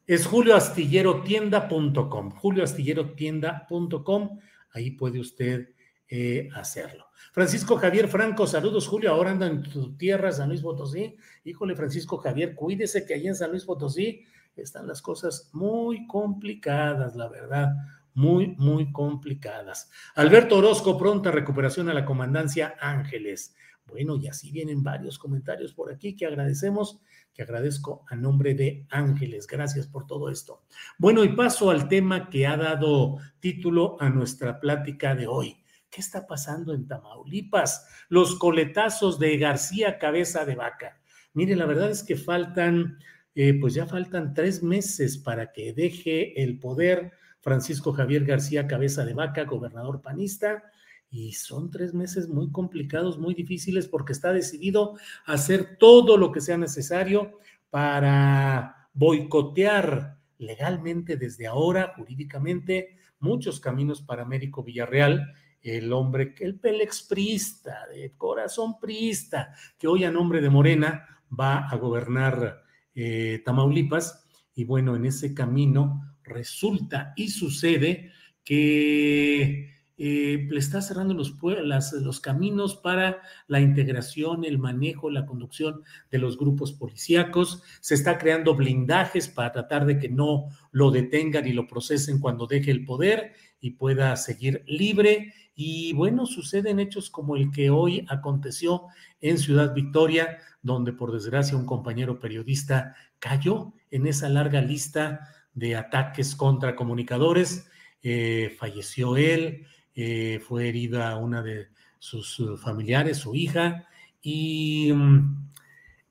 Es 0.07 0.25
julioastillerotienda.com, 0.25 2.31
julioastillerotienda.com 2.31 4.39
ahí 4.71 4.91
puede 4.91 5.19
usted 5.19 5.69
eh, 6.07 6.49
hacerlo. 6.55 7.05
Francisco 7.31 7.77
Javier 7.77 8.07
Franco, 8.07 8.47
saludos 8.47 8.87
Julio, 8.87 9.11
ahora 9.11 9.31
anda 9.31 9.47
en 9.47 9.61
tu 9.61 9.95
tierra, 9.95 10.31
San 10.31 10.49
Luis 10.49 10.61
Potosí. 10.61 11.15
Híjole, 11.43 11.75
Francisco 11.75 12.17
Javier, 12.17 12.55
cuídese 12.55 13.05
que 13.05 13.13
allí 13.13 13.27
en 13.27 13.35
San 13.35 13.51
Luis 13.51 13.65
Potosí 13.65 14.25
están 14.55 14.87
las 14.87 15.01
cosas 15.01 15.49
muy 15.53 16.07
complicadas, 16.07 17.15
la 17.15 17.29
verdad, 17.29 17.75
muy, 18.13 18.55
muy 18.57 18.91
complicadas. 18.91 19.89
Alberto 20.15 20.57
Orozco, 20.57 20.97
pronta 20.97 21.31
recuperación 21.31 21.89
a 21.89 21.93
la 21.93 22.05
comandancia 22.05 22.75
Ángeles. 22.79 23.55
Bueno, 23.89 24.15
y 24.15 24.27
así 24.27 24.51
vienen 24.51 24.83
varios 24.83 25.17
comentarios 25.17 25.73
por 25.73 25.91
aquí 25.91 26.15
que 26.15 26.25
agradecemos, 26.25 26.99
que 27.33 27.41
agradezco 27.41 28.05
a 28.07 28.15
nombre 28.15 28.53
de 28.53 28.85
Ángeles. 28.89 29.47
Gracias 29.47 29.87
por 29.87 30.05
todo 30.07 30.29
esto. 30.29 30.63
Bueno, 30.97 31.23
y 31.23 31.29
paso 31.29 31.69
al 31.69 31.87
tema 31.87 32.29
que 32.29 32.47
ha 32.47 32.57
dado 32.57 33.17
título 33.39 33.97
a 33.99 34.09
nuestra 34.09 34.59
plática 34.59 35.15
de 35.15 35.27
hoy. 35.27 35.57
¿Qué 35.89 36.01
está 36.01 36.27
pasando 36.27 36.73
en 36.73 36.87
Tamaulipas? 36.87 37.87
Los 38.09 38.35
coletazos 38.35 39.19
de 39.19 39.37
García 39.37 39.97
Cabeza 39.97 40.45
de 40.45 40.55
Vaca. 40.55 41.01
Mire, 41.33 41.55
la 41.55 41.65
verdad 41.65 41.89
es 41.89 42.03
que 42.03 42.15
faltan, 42.15 42.99
eh, 43.33 43.57
pues 43.59 43.73
ya 43.73 43.85
faltan 43.87 44.33
tres 44.33 44.61
meses 44.61 45.17
para 45.17 45.51
que 45.51 45.73
deje 45.73 46.41
el 46.41 46.59
poder 46.59 47.13
Francisco 47.41 47.93
Javier 47.93 48.25
García 48.25 48.67
Cabeza 48.67 49.05
de 49.05 49.13
Vaca, 49.13 49.45
gobernador 49.45 50.01
panista 50.01 50.63
y 51.11 51.33
son 51.33 51.71
tres 51.71 51.93
meses 51.93 52.27
muy 52.27 52.51
complicados, 52.51 53.17
muy 53.17 53.33
difíciles, 53.33 53.87
porque 53.87 54.13
está 54.13 54.31
decidido 54.31 54.95
a 55.25 55.33
hacer 55.33 55.77
todo 55.77 56.17
lo 56.17 56.31
que 56.31 56.41
sea 56.41 56.57
necesario 56.57 57.39
para 57.69 58.89
boicotear 58.93 60.17
legalmente 60.37 61.17
desde 61.17 61.47
ahora, 61.47 61.93
jurídicamente, 61.95 62.97
muchos 63.19 63.59
caminos 63.59 64.01
para 64.01 64.23
Américo 64.23 64.63
Villarreal, 64.63 65.33
el 65.61 65.91
hombre, 65.91 66.35
el 66.39 66.59
pelex 66.59 67.03
priista, 67.03 67.87
de 67.93 68.13
corazón 68.15 68.79
priista, 68.79 69.53
que 69.77 69.87
hoy 69.87 70.05
a 70.05 70.11
nombre 70.11 70.41
de 70.41 70.49
Morena 70.49 71.05
va 71.37 71.67
a 71.67 71.75
gobernar 71.75 72.63
eh, 72.95 73.41
Tamaulipas. 73.43 74.25
Y 74.55 74.63
bueno, 74.63 74.95
en 74.95 75.05
ese 75.05 75.33
camino 75.33 76.15
resulta 76.23 77.13
y 77.15 77.29
sucede 77.29 78.11
que 78.43 79.78
eh, 80.01 80.47
le 80.49 80.59
está 80.59 80.81
cerrando 80.81 81.13
los, 81.13 82.19
caminos 82.21 82.75
para 82.77 83.21
la 83.47 83.59
integración, 83.59 84.45
el 84.45 84.57
manejo, 84.57 85.09
la 85.09 85.25
conducción 85.25 85.83
de 86.09 86.19
los 86.19 86.37
grupos 86.37 86.71
policíacos. 86.71 87.61
Se 87.81 87.95
está 87.95 88.17
creando 88.17 88.55
blindajes 88.55 89.27
para 89.27 89.51
tratar 89.51 89.85
de 89.85 89.99
que 89.99 90.07
no 90.07 90.45
lo 90.71 90.91
detengan 90.91 91.45
y 91.47 91.51
lo 91.51 91.67
procesen 91.67 92.19
cuando 92.19 92.47
deje 92.47 92.71
el 92.71 92.85
poder 92.85 93.33
y 93.59 93.71
pueda 93.71 94.15
seguir 94.15 94.63
libre. 94.67 95.33
Y 95.53 95.91
bueno, 95.91 96.25
suceden 96.25 96.79
hechos 96.79 97.09
como 97.09 97.35
el 97.35 97.51
que 97.51 97.69
hoy 97.69 98.05
aconteció 98.07 98.83
en 99.19 99.37
Ciudad 99.37 99.73
Victoria, 99.73 100.37
donde 100.61 100.93
por 100.93 101.11
desgracia 101.11 101.57
un 101.57 101.65
compañero 101.65 102.19
periodista 102.19 102.95
cayó 103.19 103.73
en 103.91 104.07
esa 104.07 104.29
larga 104.29 104.61
lista 104.61 105.27
de 105.53 105.75
ataques 105.75 106.37
contra 106.37 106.77
comunicadores. 106.77 107.67
Eh, 108.01 108.55
falleció 108.57 109.17
él, 109.17 109.65
eh, 109.95 110.39
fue 110.47 110.69
herida 110.69 111.15
una 111.17 111.41
de 111.41 111.67
sus 111.97 112.41
familiares, 112.61 113.17
su 113.17 113.35
hija, 113.35 113.87
y 114.21 114.91
mm, 114.93 115.49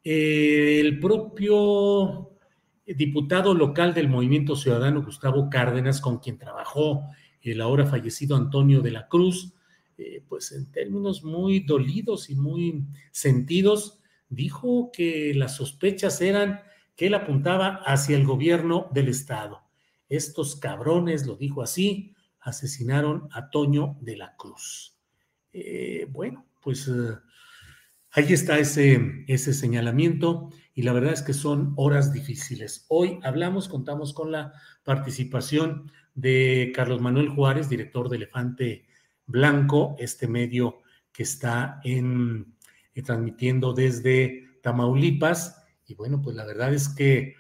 el 0.05 0.99
propio 1.01 2.31
diputado 2.87 3.55
local 3.55 3.95
del 3.95 4.09
Movimiento 4.09 4.57
Ciudadano, 4.57 5.03
Gustavo 5.03 5.51
Cárdenas, 5.51 6.01
con 6.01 6.19
quien 6.19 6.39
trabajó 6.39 7.05
el 7.43 7.61
ahora 7.61 7.87
fallecido 7.87 8.37
Antonio 8.37 8.81
de 8.81 8.91
la 8.91 9.09
Cruz, 9.09 9.55
eh, 9.97 10.23
pues 10.29 10.53
en 10.53 10.71
términos 10.71 11.25
muy 11.25 11.61
dolidos 11.61 12.31
y 12.31 12.37
muy 12.37 12.85
sentidos, 13.11 14.01
dijo 14.29 14.91
que 14.93 15.33
las 15.35 15.57
sospechas 15.57 16.21
eran 16.21 16.61
que 16.97 17.07
él 17.07 17.15
apuntaba 17.15 17.81
hacia 17.87 18.17
el 18.17 18.25
gobierno 18.25 18.89
del 18.93 19.09
Estado. 19.09 19.63
Estos 20.09 20.57
cabrones, 20.57 21.27
lo 21.27 21.37
dijo 21.37 21.63
así, 21.63 22.15
asesinaron 22.49 23.29
a 23.33 23.51
Toño 23.51 23.97
de 24.01 24.17
la 24.17 24.35
Cruz. 24.37 24.97
Eh, 25.53 26.07
bueno, 26.11 26.47
pues 26.63 26.89
eh, 26.89 27.17
ahí 28.13 28.33
está 28.33 28.59
ese, 28.59 29.25
ese 29.27 29.55
señalamiento 29.55 30.51
y 30.75 30.83
la 30.83 30.93
verdad 30.93 31.13
es 31.13 31.23
que 31.23 31.35
son 31.35 31.75
horas 31.77 32.13
difíciles. 32.13 32.87
Hoy 32.89 33.19
hablamos, 33.23 33.69
contamos 33.69 34.13
con 34.15 34.33
la 34.33 34.53
participación 34.83 35.91
de 36.15 36.73
Carlos 36.75 37.01
Manuel 37.01 37.29
Juárez, 37.29 37.69
director 37.69 38.09
de 38.09 38.17
Elefante 38.17 38.87
Blanco, 39.27 39.97
este 39.99 40.27
medio 40.27 40.79
que 41.13 41.23
está 41.23 41.81
en, 41.85 42.57
eh, 42.95 43.03
transmitiendo 43.03 43.73
desde 43.73 44.59
Tamaulipas. 44.63 45.65
Y 45.87 45.95
bueno, 45.95 46.21
pues 46.23 46.37
la 46.37 46.45
verdad 46.45 46.73
es 46.73 46.89
que 46.89 47.37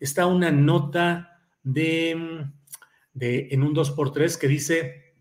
está 0.00 0.26
una 0.26 0.50
nota 0.50 1.40
de, 1.62 2.46
de, 3.12 3.48
en 3.50 3.62
un 3.62 3.74
2x3 3.74 4.38
que 4.38 4.48
dice, 4.48 5.14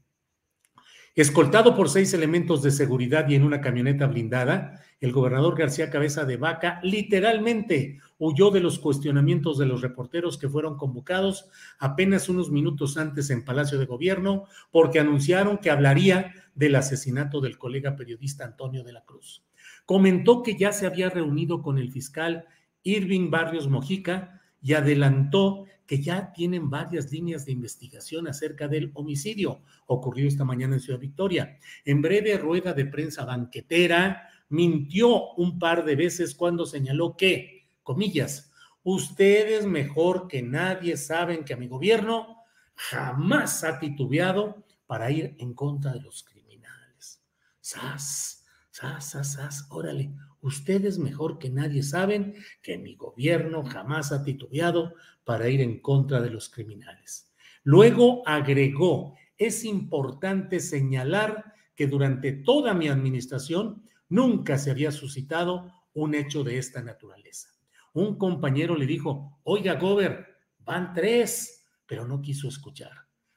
escoltado 1.15 1.75
por 1.75 1.89
seis 1.89 2.13
elementos 2.13 2.61
de 2.63 2.71
seguridad 2.71 3.27
y 3.29 3.35
en 3.35 3.43
una 3.43 3.61
camioneta 3.61 4.07
blindada, 4.07 4.81
el 5.01 5.11
gobernador 5.11 5.57
García 5.57 5.89
Cabeza 5.89 6.23
de 6.23 6.37
Vaca 6.37 6.79
literalmente 6.83 7.99
huyó 8.17 8.51
de 8.51 8.61
los 8.61 8.79
cuestionamientos 8.79 9.57
de 9.57 9.65
los 9.65 9.81
reporteros 9.81 10.37
que 10.37 10.47
fueron 10.47 10.77
convocados 10.77 11.49
apenas 11.79 12.29
unos 12.29 12.49
minutos 12.49 12.95
antes 12.95 13.29
en 13.29 13.43
Palacio 13.43 13.77
de 13.77 13.85
Gobierno 13.85 14.45
porque 14.71 14.99
anunciaron 14.99 15.57
que 15.57 15.71
hablaría 15.71 16.33
del 16.55 16.75
asesinato 16.75 17.41
del 17.41 17.57
colega 17.57 17.97
periodista 17.97 18.45
Antonio 18.45 18.83
de 18.83 18.93
la 18.93 19.03
Cruz 19.03 19.43
comentó 19.85 20.43
que 20.43 20.55
ya 20.55 20.71
se 20.71 20.85
había 20.85 21.09
reunido 21.09 21.61
con 21.61 21.77
el 21.77 21.91
fiscal 21.91 22.45
Irving 22.83 23.29
Barrios 23.29 23.67
Mojica 23.67 24.41
y 24.61 24.73
adelantó 24.73 25.65
que 25.85 26.01
ya 26.01 26.31
tienen 26.31 26.69
varias 26.69 27.11
líneas 27.11 27.45
de 27.45 27.51
investigación 27.51 28.27
acerca 28.27 28.67
del 28.67 28.91
homicidio 28.93 29.61
ocurrido 29.87 30.27
esta 30.27 30.45
mañana 30.45 30.75
en 30.75 30.79
Ciudad 30.79 30.99
Victoria. 30.99 31.57
En 31.83 32.01
breve 32.01 32.37
rueda 32.37 32.73
de 32.73 32.85
prensa 32.85 33.25
banquetera, 33.25 34.29
mintió 34.51 35.33
un 35.33 35.57
par 35.59 35.85
de 35.85 35.95
veces 35.95 36.35
cuando 36.35 36.65
señaló 36.65 37.15
que, 37.17 37.69
comillas, 37.83 38.51
ustedes 38.83 39.65
mejor 39.65 40.27
que 40.27 40.41
nadie 40.41 40.97
saben 40.97 41.43
que 41.43 41.53
a 41.53 41.57
mi 41.57 41.67
gobierno 41.67 42.43
jamás 42.75 43.63
ha 43.63 43.79
titubeado 43.79 44.65
para 44.87 45.09
ir 45.09 45.35
en 45.39 45.53
contra 45.53 45.93
de 45.93 46.01
los 46.01 46.23
criminales. 46.23 47.23
¡Sas! 47.61 48.45
Sas, 48.71 49.67
órale, 49.69 50.11
ustedes 50.41 50.97
mejor 50.97 51.37
que 51.37 51.49
nadie 51.49 51.83
saben 51.83 52.35
que 52.61 52.77
mi 52.77 52.95
gobierno 52.95 53.63
jamás 53.63 54.11
ha 54.11 54.23
titubeado 54.23 54.95
para 55.23 55.47
ir 55.49 55.61
en 55.61 55.79
contra 55.79 56.19
de 56.19 56.29
los 56.29 56.49
criminales. 56.49 57.31
Luego 57.63 58.23
agregó, 58.25 59.15
es 59.37 59.63
importante 59.65 60.59
señalar 60.59 61.53
que 61.75 61.87
durante 61.87 62.31
toda 62.31 62.73
mi 62.73 62.87
administración 62.87 63.83
nunca 64.11 64.57
se 64.57 64.69
había 64.69 64.91
suscitado 64.91 65.73
un 65.93 66.13
hecho 66.13 66.43
de 66.43 66.57
esta 66.57 66.83
naturaleza. 66.83 67.49
Un 67.93 68.17
compañero 68.17 68.75
le 68.75 68.85
dijo, 68.85 69.39
oiga, 69.43 69.75
Gober, 69.75 70.27
van 70.59 70.93
tres, 70.93 71.65
pero 71.85 72.07
no 72.07 72.21
quiso 72.21 72.47
escuchar. 72.47 72.91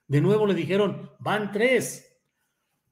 De 0.07 0.21
nuevo 0.21 0.47
le 0.47 0.55
dijeron, 0.55 1.11
van 1.19 1.51
tres, 1.51 2.15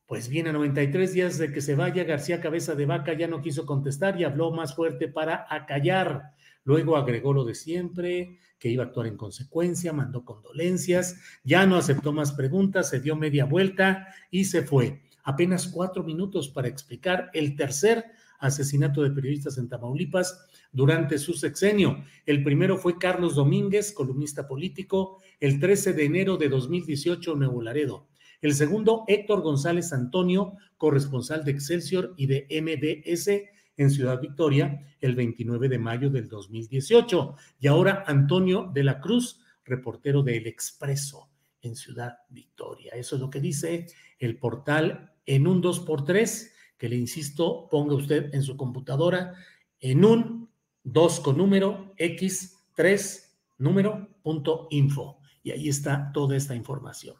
pues 0.07 0.29
bien, 0.29 0.47
a 0.47 0.53
93 0.53 1.12
días 1.12 1.38
de 1.38 1.53
que 1.53 1.61
se 1.61 1.75
vaya, 1.75 2.05
García 2.05 2.40
Cabeza 2.40 2.75
de 2.75 2.87
Vaca 2.87 3.14
ya 3.14 3.27
no 3.29 3.40
quiso 3.40 3.66
contestar 3.66 4.21
y 4.21 4.25
habló 4.25 4.51
más 4.51 4.75
fuerte 4.75 5.09
para 5.09 5.47
acallar. 5.49 6.35
Luego 6.64 6.97
agregó 6.97 7.33
lo 7.33 7.45
de 7.45 7.55
siempre, 7.55 8.38
que 8.59 8.68
iba 8.68 8.85
a 8.85 8.87
actuar 8.87 9.07
en 9.07 9.16
consecuencia, 9.16 9.92
mandó 9.92 10.25
condolencias, 10.25 11.16
ya 11.42 11.66
no 11.66 11.77
aceptó 11.77 12.12
más 12.12 12.33
preguntas, 12.33 12.90
se 12.90 13.01
dio 13.01 13.16
media 13.16 13.45
vuelta 13.45 14.07
y 14.31 14.45
se 14.45 14.62
fue. 14.62 15.03
Apenas 15.23 15.69
cuatro 15.69 16.03
minutos 16.03 16.49
para 16.49 16.69
explicar 16.69 17.31
el 17.33 17.57
tercer 17.57 18.05
asesinato 18.39 19.03
de 19.03 19.11
periodistas 19.13 19.57
en 19.57 19.69
Tamaulipas 19.69 20.47
durante 20.73 21.19
su 21.19 21.35
sexenio. 21.35 22.03
El 22.27 22.43
primero 22.43 22.77
fue 22.77 22.99
Carlos 22.99 23.37
Domínguez, 23.37 23.93
columnista 23.93 24.49
político, 24.49 25.23
el 25.39 25.61
13 25.61 25.93
de 25.93 26.05
enero 26.05 26.37
de 26.37 26.49
2018 26.49 27.33
en 27.33 27.39
Nuevo 27.39 27.63
Laredo. 27.63 28.09
El 28.41 28.55
segundo, 28.55 29.05
Héctor 29.07 29.43
González 29.43 29.93
Antonio, 29.93 30.57
corresponsal 30.77 31.45
de 31.45 31.53
Excelsior 31.53 32.15
y 32.17 32.27
de 32.27 32.49
MBS 32.51 33.29
en 33.77 33.91
Ciudad 33.91 34.21
Victoria, 34.21 34.85
el 35.01 35.15
29 35.15 35.69
de 35.69 35.79
mayo 35.79 36.11
del 36.11 36.29
2018. 36.29 37.37
Y 37.61 37.69
ahora 37.69 38.03
Antonio 38.07 38.69
de 38.75 38.83
la 38.83 39.01
Cruz, 39.01 39.41
reportero 39.65 40.25
de 40.25 40.39
El 40.39 40.49
Expreso 40.49 41.31
en 41.61 41.77
Ciudad 41.77 42.19
Victoria. 42.29 42.93
Eso 42.97 43.15
es 43.15 43.21
lo 43.21 43.31
que 43.31 43.41
dice 43.41 43.87
el 44.19 44.37
portal 44.39 45.12
en 45.27 45.47
un 45.47 45.63
2x3, 45.63 46.51
que 46.79 46.89
le 46.89 46.97
insisto, 46.97 47.69
ponga 47.71 47.95
usted 47.95 48.35
en 48.35 48.43
su 48.43 48.57
computadora 48.57 49.35
en 49.81 50.05
un 50.05 50.49
2 50.85 51.21
con 51.21 51.37
número 51.37 51.95
X3 51.97 53.33
número 53.59 54.09
punto 54.23 54.69
info. 54.71 55.19
Y 55.43 55.51
ahí 55.51 55.69
está 55.69 56.11
toda 56.13 56.37
esta 56.37 56.55
información. 56.55 57.17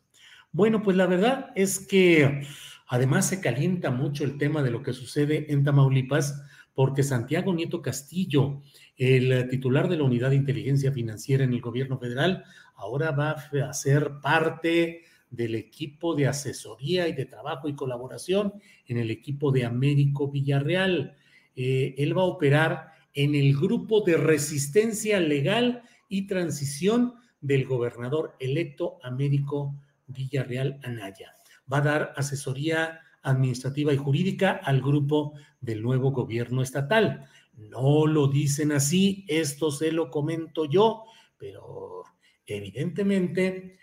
Bueno, 0.51 0.83
pues 0.83 0.97
la 0.97 1.07
verdad 1.07 1.51
es 1.55 1.87
que 1.87 2.47
además 2.87 3.29
se 3.29 3.41
calienta 3.41 3.91
mucho 3.91 4.25
el 4.25 4.38
tema 4.38 4.62
de 4.62 4.71
lo 4.71 4.83
que 4.83 4.93
sucede 4.93 5.53
en 5.53 5.65
Tamaulipas, 5.65 6.43
porque 6.75 7.03
Santiago 7.03 7.55
Nieto 7.55 7.83
Castillo, 7.83 8.62
el 8.97 9.49
titular 9.49 9.88
de 9.88 9.97
la 9.97 10.05
Unidad 10.05 10.31
de 10.31 10.37
Inteligencia 10.37 10.93
Financiera 10.93 11.45
en 11.45 11.53
el 11.53 11.61
gobierno 11.61 11.99
federal, 11.99 12.45
ahora 12.75 13.11
va 13.12 13.33
a 13.33 13.73
ser 13.73 14.21
parte 14.23 15.03
del 15.33 15.55
equipo 15.55 16.14
de 16.14 16.29
asesoría 16.29 17.09
y 17.09 17.14
de 17.14 17.25
trabajo 17.25 17.66
y 17.68 17.75
colaboración 17.75 18.53
en 18.87 18.99
el 18.99 19.11
equipo 19.11 19.51
de 19.51 19.64
Américo 19.64 20.31
Villarreal. 20.31 21.16
Eh, 21.57 21.95
él 21.97 22.16
va 22.16 22.23
a 22.23 22.27
operar 22.27 22.92
en 23.14 23.35
el 23.35 23.57
grupo 23.57 24.03
de 24.03 24.18
resistencia 24.18 25.18
legal 25.21 25.83
y 26.09 26.27
transición 26.27 27.14
del 27.40 27.64
gobernador 27.64 28.37
electo 28.40 28.99
Américo 29.03 29.75
Villarreal 30.07 30.79
Anaya. 30.83 31.35
Va 31.71 31.79
a 31.79 31.83
dar 31.83 32.12
asesoría 32.16 33.01
administrativa 33.23 33.92
y 33.95 33.97
jurídica 33.97 34.61
al 34.62 34.83
grupo 34.83 35.33
del 35.61 35.83
nuevo 35.83 36.11
gobierno 36.11 36.61
estatal. 36.61 37.27
No 37.55 38.07
lo 38.07 38.29
dicen 38.29 38.73
así, 38.73 39.25
esto 39.29 39.71
se 39.71 39.92
lo 39.92 40.11
comento 40.11 40.66
yo, 40.66 41.05
pero 41.38 42.05
evidentemente 42.45 43.79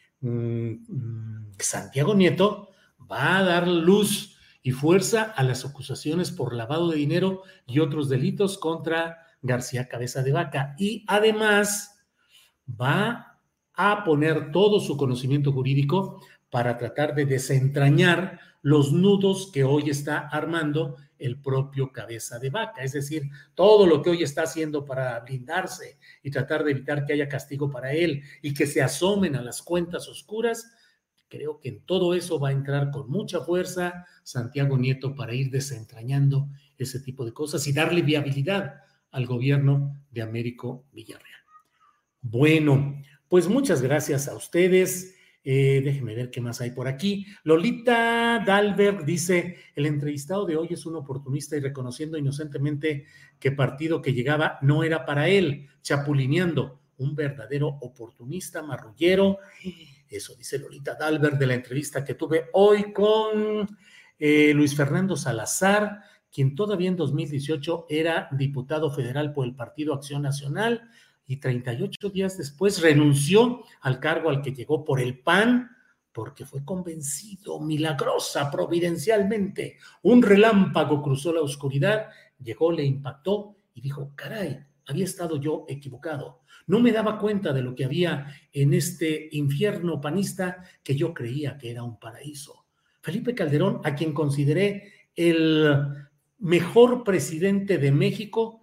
Santiago 1.59 2.13
Nieto 2.15 2.69
va 3.11 3.37
a 3.37 3.43
dar 3.43 3.67
luz 3.67 4.37
y 4.61 4.71
fuerza 4.71 5.23
a 5.23 5.43
las 5.43 5.65
acusaciones 5.65 6.31
por 6.31 6.53
lavado 6.53 6.89
de 6.89 6.97
dinero 6.97 7.43
y 7.65 7.79
otros 7.79 8.09
delitos 8.09 8.57
contra 8.57 9.25
García 9.41 9.87
Cabeza 9.87 10.21
de 10.21 10.33
Vaca. 10.33 10.75
Y 10.77 11.05
además 11.07 12.03
va 12.69 13.39
a 13.73 14.03
poner 14.03 14.51
todo 14.51 14.79
su 14.79 14.97
conocimiento 14.97 15.51
jurídico 15.53 16.21
para 16.49 16.77
tratar 16.77 17.15
de 17.15 17.25
desentrañar 17.25 18.39
los 18.61 18.91
nudos 18.91 19.51
que 19.53 19.63
hoy 19.63 19.89
está 19.89 20.27
armando 20.27 20.97
el 21.19 21.39
propio 21.41 21.91
cabeza 21.91 22.39
de 22.39 22.49
vaca. 22.49 22.83
Es 22.83 22.93
decir, 22.93 23.29
todo 23.53 23.85
lo 23.85 24.01
que 24.01 24.09
hoy 24.09 24.23
está 24.23 24.43
haciendo 24.43 24.85
para 24.85 25.19
blindarse 25.19 25.99
y 26.23 26.31
tratar 26.31 26.63
de 26.63 26.71
evitar 26.71 27.05
que 27.05 27.13
haya 27.13 27.27
castigo 27.27 27.69
para 27.69 27.93
él 27.93 28.23
y 28.41 28.53
que 28.53 28.65
se 28.65 28.81
asomen 28.81 29.35
a 29.35 29.41
las 29.41 29.61
cuentas 29.61 30.07
oscuras, 30.07 30.71
creo 31.27 31.59
que 31.59 31.69
en 31.69 31.81
todo 31.85 32.15
eso 32.15 32.39
va 32.39 32.49
a 32.49 32.53
entrar 32.53 32.89
con 32.89 33.09
mucha 33.09 33.41
fuerza 33.41 34.05
Santiago 34.23 34.77
Nieto 34.77 35.13
para 35.13 35.35
ir 35.35 35.51
desentrañando 35.51 36.49
ese 36.77 36.99
tipo 36.99 37.25
de 37.25 37.33
cosas 37.33 37.67
y 37.67 37.73
darle 37.73 38.01
viabilidad 38.01 38.81
al 39.11 39.25
gobierno 39.25 40.01
de 40.11 40.21
Américo 40.21 40.85
Villarreal. 40.93 41.41
Bueno, 42.21 43.01
pues 43.27 43.47
muchas 43.47 43.81
gracias 43.81 44.27
a 44.27 44.35
ustedes. 44.35 45.15
Eh, 45.51 45.81
déjenme 45.83 46.13
ver 46.13 46.29
qué 46.29 46.41
más 46.41 46.61
hay 46.61 46.69
por 46.69 46.87
aquí. 46.87 47.25
Lolita 47.43 48.43
Dalberg 48.45 49.03
dice, 49.03 49.57
el 49.73 49.87
entrevistado 49.87 50.45
de 50.45 50.55
hoy 50.55 50.67
es 50.69 50.85
un 50.85 50.95
oportunista 50.95 51.57
y 51.57 51.59
reconociendo 51.59 52.19
inocentemente 52.19 53.07
que 53.39 53.51
partido 53.51 53.99
que 53.99 54.13
llegaba 54.13 54.59
no 54.61 54.83
era 54.83 55.07
para 55.07 55.27
él, 55.27 55.67
chapulineando, 55.81 56.79
un 56.97 57.15
verdadero 57.15 57.79
oportunista, 57.81 58.61
marrullero. 58.61 59.39
Eso 60.07 60.35
dice 60.35 60.59
Lolita 60.59 60.93
Dalberg 60.93 61.39
de 61.39 61.47
la 61.47 61.55
entrevista 61.55 62.05
que 62.05 62.13
tuve 62.13 62.49
hoy 62.53 62.93
con 62.93 63.67
eh, 64.19 64.53
Luis 64.53 64.75
Fernando 64.75 65.15
Salazar, 65.15 66.03
quien 66.31 66.53
todavía 66.53 66.89
en 66.89 66.95
2018 66.95 67.87
era 67.89 68.29
diputado 68.33 68.91
federal 68.91 69.33
por 69.33 69.47
el 69.47 69.55
Partido 69.55 69.95
Acción 69.95 70.21
Nacional 70.21 70.91
y 71.29 71.37
38 71.37 72.09
días 72.09 72.39
después 72.39 72.81
renunció 72.81 73.63
al 73.81 73.99
cargo 73.99 74.31
al 74.31 74.41
que 74.41 74.51
llegó 74.51 74.83
por 74.83 74.99
el 74.99 75.19
PAN 75.19 75.69
porque 76.11 76.43
fue 76.43 76.65
convencido 76.65 77.59
milagrosa, 77.59 78.49
providencialmente. 78.49 79.77
Un 80.01 80.23
relámpago 80.23 81.03
cruzó 81.03 81.31
la 81.31 81.41
oscuridad, 81.41 82.07
llegó, 82.43 82.71
le 82.71 82.83
impactó 82.83 83.55
y 83.75 83.81
dijo, 83.81 84.11
caray, 84.15 84.59
había 84.87 85.05
estado 85.05 85.39
yo 85.39 85.65
equivocado. 85.69 86.41
No 86.65 86.79
me 86.79 86.91
daba 86.91 87.19
cuenta 87.19 87.53
de 87.53 87.61
lo 87.61 87.75
que 87.75 87.85
había 87.85 88.25
en 88.51 88.73
este 88.73 89.29
infierno 89.31 90.01
panista 90.01 90.63
que 90.83 90.95
yo 90.95 91.13
creía 91.13 91.59
que 91.59 91.69
era 91.69 91.83
un 91.83 91.99
paraíso. 91.99 92.65
Felipe 93.01 93.35
Calderón, 93.35 93.81
a 93.83 93.93
quien 93.93 94.13
consideré 94.13 94.91
el 95.15 95.77
mejor 96.39 97.03
presidente 97.03 97.77
de 97.77 97.91
México, 97.91 98.58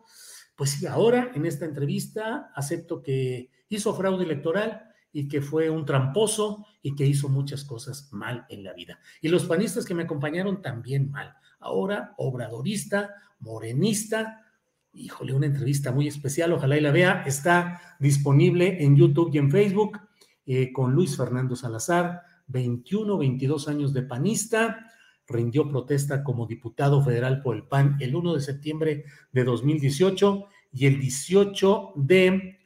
pues 0.57 0.71
sí, 0.71 0.87
ahora 0.87 1.31
en 1.35 1.47
esta 1.47 1.67
entrevista 1.67 2.51
acepto 2.55 3.03
que 3.03 3.51
hizo 3.69 3.95
fraude 3.95 4.25
electoral 4.25 4.83
y 5.13 5.29
que 5.29 5.41
fue 5.41 5.71
un 5.71 5.85
tramposo 5.85 6.67
y 6.83 6.95
que 6.95 7.07
hizo 7.07 7.29
muchas 7.29 7.65
cosas 7.65 8.09
mal 8.13 8.47
en 8.49 8.65
la 8.65 8.73
vida. 8.73 8.99
Y 9.21 9.29
los 9.29 9.45
panistas 9.45 9.85
que 9.85 9.95
me 9.95 10.03
acompañaron 10.03 10.63
también 10.63 11.11
mal. 11.11 11.35
Ahora, 11.61 12.15
obradorista, 12.17 13.15
morenista, 13.41 14.45
híjole, 14.93 15.35
una 15.35 15.47
entrevista 15.47 15.93
muy 15.93 16.09
especial, 16.09 16.53
ojalá 16.53 16.77
y 16.77 16.81
la 16.81 16.91
vea, 16.91 17.23
está 17.27 17.97
disponible 17.99 18.83
en 18.83 18.97
YouTube 18.97 19.31
y 19.35 19.39
en 19.39 19.51
Facebook 19.51 20.01
eh, 20.47 20.73
con 20.73 20.93
Luis 20.93 21.17
Fernando 21.17 21.57
Salazar, 21.57 22.23
21, 22.49 23.19
22 23.19 23.69
años 23.69 23.93
de 23.93 24.03
panista, 24.03 24.91
rindió 25.29 25.69
protesta 25.69 26.23
como 26.23 26.47
diputado 26.47 27.03
federal 27.03 27.43
por 27.43 27.57
el 27.57 27.65
PAN 27.65 27.97
el 28.01 28.15
1 28.15 28.35
de 28.35 28.41
septiembre 28.41 29.05
de 29.33 29.45
2018 29.45 30.47
y 30.73 30.87
el 30.87 31.01
18 31.01 31.93
de, 31.97 32.59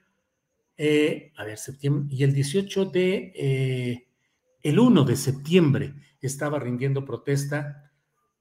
eh, 0.76 1.32
a 1.36 1.44
ver, 1.44 1.58
septiembre, 1.58 2.14
y 2.14 2.24
el 2.24 2.34
18 2.34 2.86
de, 2.86 3.32
eh, 3.34 4.08
el 4.62 4.78
1 4.78 5.04
de 5.04 5.16
septiembre 5.16 5.94
estaba 6.20 6.58
rindiendo 6.58 7.04
protesta, 7.04 7.90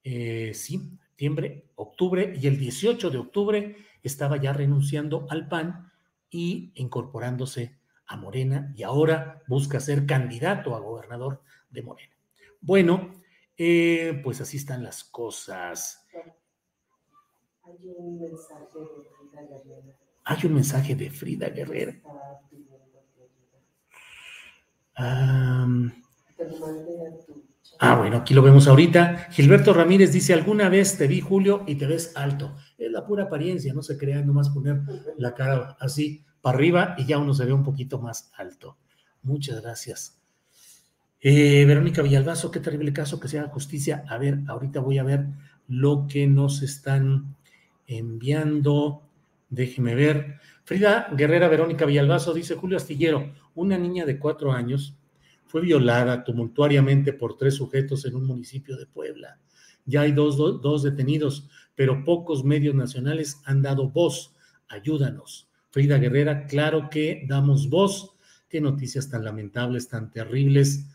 eh, 0.04 0.52
sí, 0.54 0.98
septiembre, 1.20 1.66
octubre, 1.76 2.34
y 2.42 2.48
el 2.48 2.58
18 2.58 3.10
de 3.10 3.18
octubre 3.18 3.76
estaba 4.04 4.38
ya 4.38 4.54
renunciando 4.54 5.28
al 5.30 5.48
PAN 5.48 5.92
y 6.30 6.72
incorporándose 6.76 7.78
a 8.06 8.18
Morena 8.18 8.74
y 8.76 8.84
ahora 8.84 9.44
busca 9.48 9.80
ser 9.80 10.06
candidato 10.06 10.76
a 10.76 10.80
gobernador 10.80 11.44
de 11.70 11.82
Morena. 11.84 12.16
Bueno, 12.62 13.12
eh, 13.62 14.22
pues 14.24 14.40
así 14.40 14.56
están 14.56 14.84
las 14.84 15.04
cosas. 15.04 16.08
Hay 17.66 17.76
un 17.98 18.22
mensaje 18.22 18.56
de 18.56 19.10
Frida 19.12 19.50
Guerrero. 19.50 19.94
Hay 20.24 20.46
un 20.46 20.54
mensaje 20.54 20.96
de 20.96 21.10
Frida 21.10 21.50
Guerrero. 21.50 21.94
ah, 27.80 27.96
bueno, 27.98 28.18
aquí 28.18 28.34
lo 28.34 28.42
vemos 28.42 28.66
ahorita. 28.70 29.28
Gilberto 29.32 29.74
Ramírez 29.74 30.14
dice, 30.14 30.34
alguna 30.34 30.70
vez 30.70 30.98
te 30.98 31.08
vi, 31.08 31.20
Julio, 31.20 31.66
y 31.68 31.76
te 31.76 31.86
ves 31.86 32.14
alto. 32.16 32.56
Es 32.78 32.90
la 32.90 33.06
pura 33.06 33.26
apariencia, 33.26 33.74
no 33.74 33.84
se 33.84 33.98
crea 33.98 34.22
nomás 34.22 34.50
poner 34.50 34.82
la 35.18 35.34
cara 35.34 35.76
así 35.82 36.24
para 36.40 36.58
arriba 36.58 36.96
y 36.98 37.06
ya 37.06 37.18
uno 37.18 37.34
se 37.34 37.44
ve 37.44 37.52
un 37.52 37.64
poquito 37.64 38.00
más 38.00 38.32
alto. 38.38 38.78
Muchas 39.22 39.62
gracias. 39.62 40.19
Eh, 41.22 41.66
Verónica 41.66 42.02
Villalbazo, 42.02 42.50
qué 42.50 42.62
terrible 42.62 42.94
caso 42.94 43.20
que 43.20 43.28
se 43.28 43.40
haga 43.40 43.50
justicia. 43.50 44.06
A 44.08 44.18
ver, 44.18 44.40
ahorita 44.48 44.80
voy 44.80 45.00
a 45.00 45.04
ver 45.04 45.26
lo 45.68 46.08
que 46.08 46.28
nos 46.28 46.62
están 46.62 47.36
enviando. 47.88 49.04
Déjeme 49.50 49.96
ver. 49.96 50.40
Frida 50.64 51.10
Guerrera 51.12 51.50
Verónica 51.50 51.86
Villalbazo 51.86 52.34
dice 52.34 52.56
Julio 52.56 52.78
Astillero, 52.78 53.34
una 53.56 53.78
niña 53.78 54.06
de 54.06 54.18
cuatro 54.18 54.54
años 54.54 54.96
fue 55.46 55.62
violada 55.62 56.24
tumultuariamente 56.24 57.12
por 57.12 57.36
tres 57.36 57.56
sujetos 57.56 58.06
en 58.06 58.16
un 58.16 58.26
municipio 58.26 58.78
de 58.78 58.86
Puebla. 58.86 59.40
Ya 59.86 60.02
hay 60.02 60.14
dos, 60.14 60.38
dos 60.38 60.84
detenidos, 60.84 61.50
pero 61.76 62.06
pocos 62.06 62.46
medios 62.46 62.76
nacionales 62.76 63.42
han 63.44 63.62
dado 63.62 63.90
voz. 63.90 64.36
Ayúdanos. 64.70 65.50
Frida 65.72 65.98
Guerrera, 65.98 66.46
claro 66.46 66.90
que 66.90 67.26
damos 67.28 67.70
voz. 67.70 68.16
Qué 68.48 68.62
noticias 68.62 69.10
tan 69.10 69.26
lamentables, 69.26 69.90
tan 69.90 70.12
terribles 70.12 70.86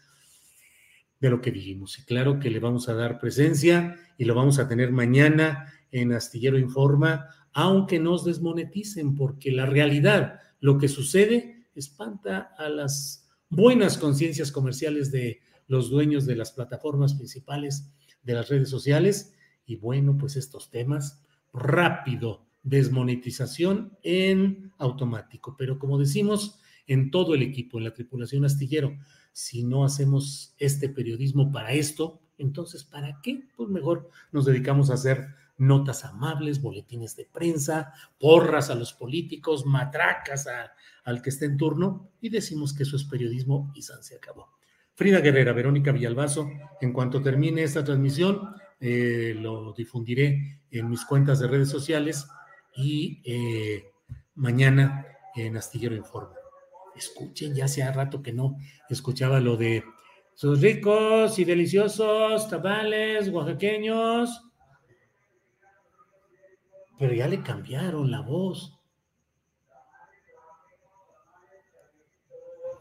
de 1.25 1.31
lo 1.31 1.41
que 1.41 1.51
dijimos. 1.51 1.99
Y 1.99 2.03
claro 2.03 2.39
que 2.39 2.51
le 2.51 2.59
vamos 2.59 2.89
a 2.89 2.95
dar 2.95 3.19
presencia 3.19 3.97
y 4.19 4.25
lo 4.25 4.35
vamos 4.35 4.59
a 4.59 4.69
tener 4.69 4.93
mañana 4.93 5.73
en 5.91 6.13
Astillero 6.13 6.59
Informa, 6.59 7.29
aunque 7.55 7.99
nos 7.99 8.25
desmoneticen, 8.25 9.15
porque 9.15 9.51
la 9.51 9.65
realidad, 9.65 10.41
lo 10.61 10.77
que 10.77 10.89
sucede, 10.89 11.69
espanta 11.75 12.55
a 12.59 12.69
las 12.69 13.27
buenas 13.49 13.97
conciencias 13.97 14.53
comerciales 14.53 15.11
de 15.11 15.41
los 15.67 15.89
dueños 15.89 16.27
de 16.27 16.37
las 16.37 16.53
plataformas 16.53 17.15
principales 17.15 17.91
de 18.23 18.35
las 18.35 18.49
redes 18.51 18.69
sociales. 18.69 19.35
Y 19.65 19.77
bueno, 19.77 20.19
pues 20.19 20.37
estos 20.37 20.71
temas, 20.71 21.23
rápido, 21.55 22.47
desmonetización 22.63 23.97
en 24.03 24.73
automático. 24.77 25.57
Pero 25.57 25.79
como 25.79 25.99
decimos, 25.99 26.59
en 26.87 27.11
todo 27.11 27.35
el 27.35 27.43
equipo, 27.43 27.79
en 27.79 27.85
la 27.85 27.95
tripulación 27.95 28.45
astillero, 28.45 28.95
si 29.35 29.65
no 29.65 29.85
hacemos 29.85 30.55
este 30.59 30.89
periodismo 30.89 31.51
para 31.51 31.73
esto, 31.73 32.21
entonces, 32.39 32.85
¿para 32.85 33.21
qué? 33.21 33.49
Pues 33.57 33.69
mejor 33.69 34.09
nos 34.31 34.45
dedicamos 34.45 34.91
a 34.91 34.95
hacer 34.95 35.27
notas 35.59 36.05
amables, 36.05 36.63
boletines 36.63 37.17
de 37.17 37.27
prensa, 37.27 37.93
porras 38.19 38.71
a 38.71 38.77
los 38.77 38.93
políticos, 38.93 39.67
matracas 39.67 40.47
al 41.05 41.21
que 41.21 41.31
esté 41.31 41.47
en 41.47 41.57
turno 41.57 42.11
y 42.21 42.29
decimos 42.29 42.73
que 42.75 42.85
eso 42.85 42.97
es 42.97 43.05
periodismo 43.05 43.73
y 43.75 43.83
se 43.83 44.15
acabó. 44.17 44.51
Frida 44.95 45.19
Guerrera, 45.19 45.53
Verónica 45.53 45.91
Villalbazo, 45.91 46.49
en 46.81 46.93
cuanto 46.93 47.21
termine 47.21 47.65
esta 47.65 47.83
transmisión, 47.83 48.55
eh, 48.79 49.35
lo 49.37 49.73
difundiré 49.73 50.61
en 50.71 50.89
mis 50.89 51.05
cuentas 51.05 51.41
de 51.41 51.49
redes 51.49 51.71
sociales 51.71 52.29
y 52.77 53.21
eh, 53.25 53.91
mañana 54.37 55.07
en 55.35 55.57
Astillero 55.57 55.97
Informa 55.97 56.44
escuchen, 56.97 57.55
ya 57.55 57.67
hace 57.67 57.91
rato 57.93 58.23
que 58.23 58.33
no 58.33 58.57
escuchaba 58.89 59.41
lo 59.41 59.57
de 59.57 59.85
sus 60.35 60.61
ricos 60.61 61.39
y 61.39 61.45
deliciosos 61.45 62.49
tamales 62.49 63.29
oaxaqueños. 63.29 64.43
Pero 66.99 67.15
ya 67.15 67.29
le 67.29 67.43
cambiaron 67.43 68.11
la 68.11 68.21
voz. 68.21 68.79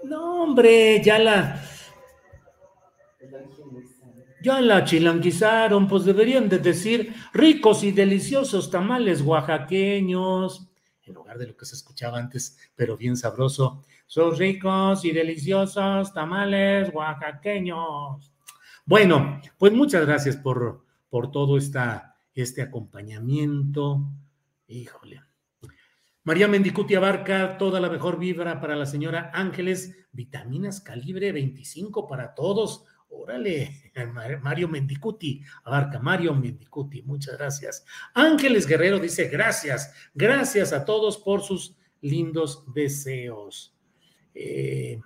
No, 0.03 0.43
hombre, 0.43 1.01
ya 1.03 1.17
la. 1.19 1.61
Ya 4.43 4.59
la 4.59 4.83
chilanguizaron, 4.83 5.87
pues 5.87 6.03
deberían 6.03 6.49
de 6.49 6.59
decir 6.59 7.13
ricos 7.31 7.83
y 7.83 7.93
deliciosos 7.93 8.69
tamales 8.69 9.21
oaxaqueños, 9.21 10.67
en 11.03 11.13
lugar 11.13 11.37
de 11.37 11.47
lo 11.47 11.55
que 11.55 11.65
se 11.65 11.75
escuchaba 11.75 12.17
antes, 12.17 12.57
pero 12.75 12.97
bien 12.97 13.15
sabroso, 13.15 13.85
sus 14.13 14.37
ricos 14.37 15.03
y 15.05 15.11
deliciosos 15.11 16.13
tamales 16.13 16.93
oaxaqueños. 16.93 18.31
Bueno, 18.85 19.41
pues 19.57 19.73
muchas 19.73 20.05
gracias 20.05 20.37
por, 20.37 20.85
por 21.09 21.31
todo 21.31 21.57
esta, 21.57 22.15
este 22.35 22.61
acompañamiento. 22.61 24.03
Híjole. 24.67 25.23
María 26.25 26.47
Mendicuti 26.47 26.93
abarca 26.93 27.57
toda 27.57 27.79
la 27.79 27.89
mejor 27.89 28.19
vibra 28.19 28.61
para 28.61 28.75
la 28.75 28.85
señora 28.85 29.31
Ángeles, 29.33 29.95
vitaminas 30.11 30.79
calibre 30.79 31.31
25 31.31 32.07
para 32.07 32.35
todos. 32.35 32.85
Órale, 33.09 33.91
Mario 34.43 34.67
Mendicuti, 34.67 35.41
abarca 35.63 35.97
Mario 35.97 36.35
Mendicuti, 36.35 37.01
muchas 37.01 37.35
gracias. 37.39 37.83
Ángeles 38.13 38.67
Guerrero 38.67 38.99
dice 38.99 39.27
gracias, 39.27 39.91
gracias 40.13 40.71
a 40.71 40.85
todos 40.85 41.17
por 41.17 41.41
sus 41.41 41.75
lindos 41.99 42.71
deseos. 42.75 43.72
Eh, 44.33 44.99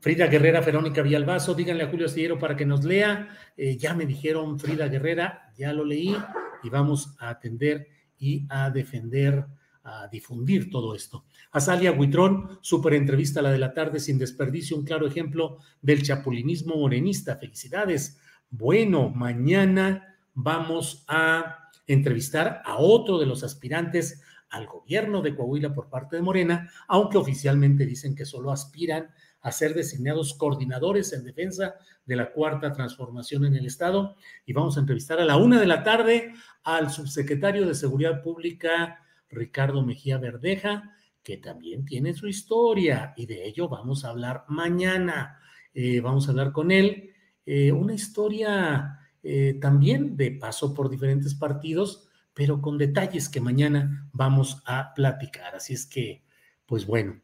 Frida 0.00 0.28
Guerrera, 0.28 0.62
Verónica 0.62 1.02
Villalbazo, 1.02 1.54
díganle 1.54 1.84
a 1.84 1.88
Julio 1.88 2.06
Astillero 2.06 2.38
para 2.38 2.56
que 2.56 2.64
nos 2.64 2.84
lea. 2.84 3.28
Eh, 3.56 3.76
ya 3.76 3.92
me 3.94 4.06
dijeron 4.06 4.58
Frida 4.58 4.88
Guerrera, 4.88 5.52
ya 5.56 5.74
lo 5.74 5.84
leí 5.84 6.16
y 6.62 6.70
vamos 6.70 7.14
a 7.18 7.28
atender 7.28 7.86
y 8.18 8.46
a 8.48 8.70
defender, 8.70 9.44
a 9.82 10.08
difundir 10.08 10.70
todo 10.70 10.94
esto. 10.94 11.24
Azalia 11.52 11.92
Huitrón, 11.92 12.58
súper 12.62 12.94
entrevista 12.94 13.42
la 13.42 13.52
de 13.52 13.58
la 13.58 13.74
tarde 13.74 14.00
sin 14.00 14.18
desperdicio, 14.18 14.76
un 14.76 14.84
claro 14.84 15.06
ejemplo 15.06 15.58
del 15.82 16.02
chapulinismo 16.02 16.76
morenista. 16.76 17.36
Felicidades. 17.36 18.18
Bueno, 18.48 19.10
mañana 19.10 20.16
vamos 20.32 21.04
a 21.08 21.70
entrevistar 21.86 22.62
a 22.64 22.76
otro 22.78 23.18
de 23.18 23.26
los 23.26 23.42
aspirantes 23.42 24.22
al 24.50 24.66
gobierno 24.66 25.22
de 25.22 25.34
Coahuila 25.34 25.72
por 25.72 25.88
parte 25.88 26.16
de 26.16 26.22
Morena, 26.22 26.70
aunque 26.88 27.18
oficialmente 27.18 27.86
dicen 27.86 28.14
que 28.14 28.24
solo 28.24 28.50
aspiran 28.50 29.10
a 29.42 29.52
ser 29.52 29.74
designados 29.74 30.34
coordinadores 30.34 31.12
en 31.12 31.24
defensa 31.24 31.74
de 32.04 32.16
la 32.16 32.32
cuarta 32.32 32.72
transformación 32.72 33.44
en 33.46 33.54
el 33.54 33.66
Estado. 33.66 34.16
Y 34.44 34.52
vamos 34.52 34.76
a 34.76 34.80
entrevistar 34.80 35.20
a 35.20 35.24
la 35.24 35.36
una 35.36 35.60
de 35.60 35.66
la 35.66 35.82
tarde 35.82 36.34
al 36.64 36.90
subsecretario 36.90 37.66
de 37.66 37.74
Seguridad 37.74 38.22
Pública, 38.22 39.00
Ricardo 39.30 39.82
Mejía 39.82 40.18
Verdeja, 40.18 40.94
que 41.22 41.36
también 41.36 41.84
tiene 41.84 42.14
su 42.14 42.26
historia 42.26 43.14
y 43.16 43.26
de 43.26 43.46
ello 43.46 43.68
vamos 43.68 44.04
a 44.04 44.10
hablar 44.10 44.44
mañana. 44.48 45.38
Eh, 45.72 46.00
vamos 46.00 46.26
a 46.26 46.32
hablar 46.32 46.52
con 46.52 46.70
él. 46.70 47.10
Eh, 47.46 47.72
una 47.72 47.94
historia 47.94 48.98
eh, 49.22 49.58
también 49.60 50.16
de 50.16 50.32
paso 50.32 50.74
por 50.74 50.90
diferentes 50.90 51.34
partidos, 51.34 52.08
pero 52.40 52.62
con 52.62 52.78
detalles 52.78 53.28
que 53.28 53.38
mañana 53.38 54.08
vamos 54.14 54.62
a 54.64 54.94
platicar. 54.94 55.54
Así 55.54 55.74
es 55.74 55.84
que, 55.84 56.24
pues 56.64 56.86
bueno, 56.86 57.20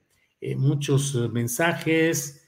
muchos 0.58 1.14
mensajes, 1.32 2.46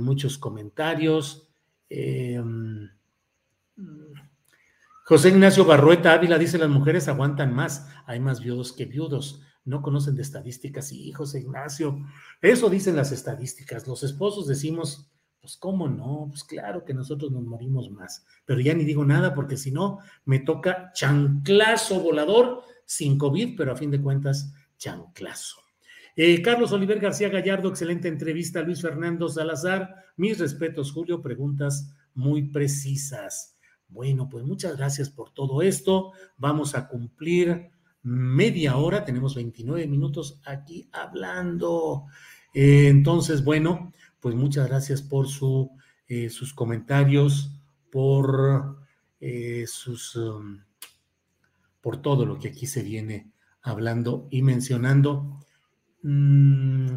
muchos 0.00 0.36
comentarios. 0.36 1.48
Mm, 1.88 2.86
José 5.04 5.28
Ignacio 5.28 5.64
Barrueta 5.64 6.12
Ávila 6.12 6.38
dice, 6.38 6.58
las 6.58 6.68
mujeres 6.68 7.06
aguantan 7.06 7.54
más, 7.54 7.88
hay 8.04 8.18
más 8.18 8.40
viudos 8.40 8.72
que 8.72 8.86
viudos 8.86 9.40
no 9.64 9.80
conocen 9.80 10.16
de 10.16 10.22
estadísticas. 10.22 10.90
y 10.90 11.12
José 11.12 11.38
Ignacio, 11.38 12.04
eso 12.42 12.68
dicen 12.68 12.96
las 12.96 13.12
estadísticas. 13.12 13.86
Los 13.86 14.02
esposos 14.02 14.48
decimos, 14.48 15.08
pues 15.48 15.56
cómo 15.56 15.88
no, 15.88 16.26
pues 16.28 16.44
claro 16.44 16.84
que 16.84 16.92
nosotros 16.92 17.32
nos 17.32 17.42
morimos 17.42 17.90
más, 17.90 18.22
pero 18.44 18.60
ya 18.60 18.74
ni 18.74 18.84
digo 18.84 19.02
nada 19.02 19.32
porque 19.32 19.56
si 19.56 19.70
no, 19.70 19.98
me 20.26 20.40
toca 20.40 20.92
chanclazo 20.92 22.00
volador 22.00 22.60
sin 22.84 23.16
COVID, 23.16 23.56
pero 23.56 23.72
a 23.72 23.76
fin 23.76 23.90
de 23.90 24.02
cuentas, 24.02 24.52
chanclazo. 24.76 25.56
Eh, 26.14 26.42
Carlos 26.42 26.70
Oliver 26.72 27.00
García 27.00 27.30
Gallardo, 27.30 27.70
excelente 27.70 28.08
entrevista. 28.08 28.60
Luis 28.60 28.82
Fernando 28.82 29.26
Salazar, 29.30 29.94
mis 30.18 30.38
respetos, 30.38 30.92
Julio, 30.92 31.22
preguntas 31.22 31.94
muy 32.12 32.50
precisas. 32.50 33.56
Bueno, 33.88 34.28
pues 34.28 34.44
muchas 34.44 34.76
gracias 34.76 35.08
por 35.08 35.32
todo 35.32 35.62
esto. 35.62 36.12
Vamos 36.36 36.74
a 36.74 36.88
cumplir 36.88 37.70
media 38.02 38.76
hora, 38.76 39.02
tenemos 39.02 39.34
29 39.34 39.86
minutos 39.86 40.42
aquí 40.44 40.90
hablando. 40.92 42.04
Eh, 42.52 42.88
entonces, 42.88 43.42
bueno, 43.42 43.92
pues 44.20 44.34
muchas 44.34 44.68
gracias 44.68 45.02
por 45.02 45.26
eh, 46.08 46.30
sus 46.30 46.54
comentarios, 46.54 47.50
por 47.90 48.78
eh, 49.20 49.64
sus 49.66 50.16
um, 50.16 50.60
por 51.80 52.02
todo 52.02 52.26
lo 52.26 52.38
que 52.38 52.48
aquí 52.48 52.66
se 52.66 52.82
viene 52.82 53.30
hablando 53.62 54.28
y 54.30 54.42
mencionando. 54.42 55.40
Mm, 56.02 56.96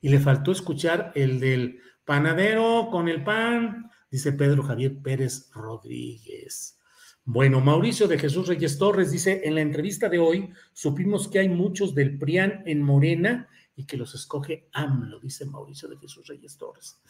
y 0.00 0.08
le 0.08 0.18
faltó 0.18 0.52
escuchar 0.52 1.12
el 1.14 1.40
del 1.40 1.80
panadero 2.04 2.88
con 2.90 3.08
el 3.08 3.22
pan, 3.22 3.90
dice 4.10 4.32
Pedro 4.32 4.62
Javier 4.62 4.98
Pérez 5.02 5.50
Rodríguez. 5.52 6.78
Bueno, 7.24 7.60
Mauricio 7.60 8.08
de 8.08 8.18
Jesús 8.18 8.48
Reyes 8.48 8.78
Torres 8.78 9.12
dice, 9.12 9.42
en 9.44 9.54
la 9.54 9.60
entrevista 9.60 10.08
de 10.08 10.18
hoy 10.18 10.50
supimos 10.72 11.28
que 11.28 11.38
hay 11.38 11.48
muchos 11.48 11.94
del 11.94 12.18
PRIAN 12.18 12.64
en 12.66 12.82
Morena 12.82 13.48
y 13.76 13.84
que 13.84 13.96
los 13.96 14.14
escoge 14.14 14.68
AMLO, 14.72 15.20
dice 15.20 15.46
Mauricio 15.46 15.88
de 15.88 15.96
Jesús 15.96 16.26
Reyes 16.26 16.56
Torres. 16.56 17.00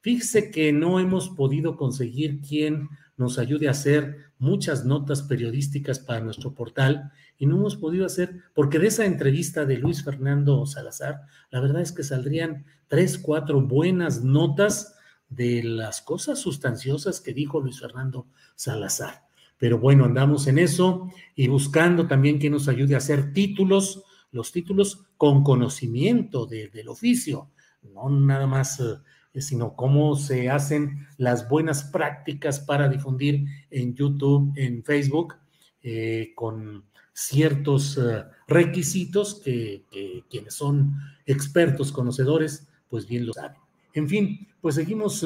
Fíjese 0.00 0.50
que 0.50 0.72
no 0.72 1.00
hemos 1.00 1.30
podido 1.30 1.76
conseguir 1.76 2.40
quien 2.42 2.90
nos 3.16 3.38
ayude 3.38 3.68
a 3.68 3.70
hacer 3.70 4.32
muchas 4.38 4.84
notas 4.84 5.22
periodísticas 5.22 5.98
para 5.98 6.20
nuestro 6.20 6.54
portal 6.54 7.10
y 7.38 7.46
no 7.46 7.56
hemos 7.56 7.76
podido 7.76 8.04
hacer, 8.04 8.42
porque 8.54 8.78
de 8.78 8.88
esa 8.88 9.06
entrevista 9.06 9.64
de 9.64 9.78
Luis 9.78 10.04
Fernando 10.04 10.66
Salazar, 10.66 11.22
la 11.50 11.60
verdad 11.60 11.80
es 11.80 11.92
que 11.92 12.02
saldrían 12.02 12.66
tres, 12.86 13.16
cuatro 13.18 13.62
buenas 13.62 14.22
notas 14.22 14.94
de 15.30 15.62
las 15.62 16.02
cosas 16.02 16.38
sustanciosas 16.38 17.20
que 17.20 17.32
dijo 17.32 17.60
Luis 17.60 17.80
Fernando 17.80 18.26
Salazar. 18.54 19.24
Pero 19.58 19.78
bueno, 19.78 20.04
andamos 20.04 20.46
en 20.46 20.58
eso 20.58 21.08
y 21.34 21.48
buscando 21.48 22.06
también 22.06 22.38
que 22.38 22.50
nos 22.50 22.68
ayude 22.68 22.94
a 22.94 22.98
hacer 22.98 23.32
títulos, 23.32 24.04
los 24.34 24.50
títulos 24.50 25.06
con 25.16 25.44
conocimiento 25.44 26.44
del 26.46 26.88
oficio, 26.88 27.50
no 27.94 28.10
nada 28.10 28.46
más, 28.48 28.80
eh, 28.80 29.40
sino 29.40 29.76
cómo 29.76 30.16
se 30.16 30.50
hacen 30.50 31.06
las 31.18 31.48
buenas 31.48 31.84
prácticas 31.84 32.58
para 32.58 32.88
difundir 32.88 33.46
en 33.70 33.94
YouTube, 33.94 34.52
en 34.56 34.82
Facebook, 34.82 35.36
eh, 35.82 36.32
con 36.34 36.84
ciertos 37.12 37.96
eh, 37.96 38.24
requisitos 38.48 39.40
que, 39.40 39.84
quienes 40.28 40.54
son 40.54 40.96
expertos, 41.26 41.92
conocedores, 41.92 42.66
pues 42.88 43.06
bien 43.06 43.26
lo 43.26 43.32
saben. 43.34 43.58
En 43.92 44.08
fin, 44.08 44.48
pues 44.60 44.74
seguimos 44.74 45.24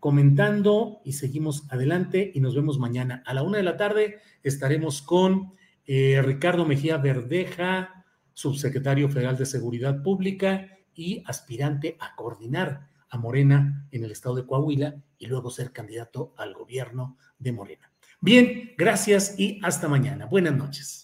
comentando 0.00 1.00
y 1.04 1.12
seguimos 1.12 1.70
adelante 1.70 2.32
y 2.34 2.40
nos 2.40 2.56
vemos 2.56 2.80
mañana. 2.80 3.22
A 3.26 3.32
la 3.32 3.44
una 3.44 3.58
de 3.58 3.62
la 3.62 3.76
tarde 3.76 4.18
estaremos 4.42 5.00
con 5.02 5.52
Ricardo 5.86 6.64
Mejía 6.66 6.96
Verdeja, 6.96 7.93
subsecretario 8.34 9.08
federal 9.08 9.36
de 9.36 9.46
Seguridad 9.46 10.02
Pública 10.02 10.68
y 10.94 11.22
aspirante 11.26 11.96
a 12.00 12.14
coordinar 12.14 12.88
a 13.08 13.18
Morena 13.18 13.88
en 13.90 14.04
el 14.04 14.10
estado 14.10 14.34
de 14.34 14.46
Coahuila 14.46 14.96
y 15.18 15.26
luego 15.26 15.50
ser 15.50 15.72
candidato 15.72 16.34
al 16.36 16.52
gobierno 16.52 17.16
de 17.38 17.52
Morena. 17.52 17.90
Bien, 18.20 18.72
gracias 18.76 19.38
y 19.38 19.60
hasta 19.62 19.88
mañana. 19.88 20.26
Buenas 20.26 20.54
noches. 20.54 21.00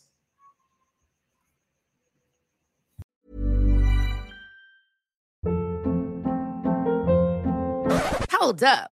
Hold 8.41 8.65
up. 8.65 9.00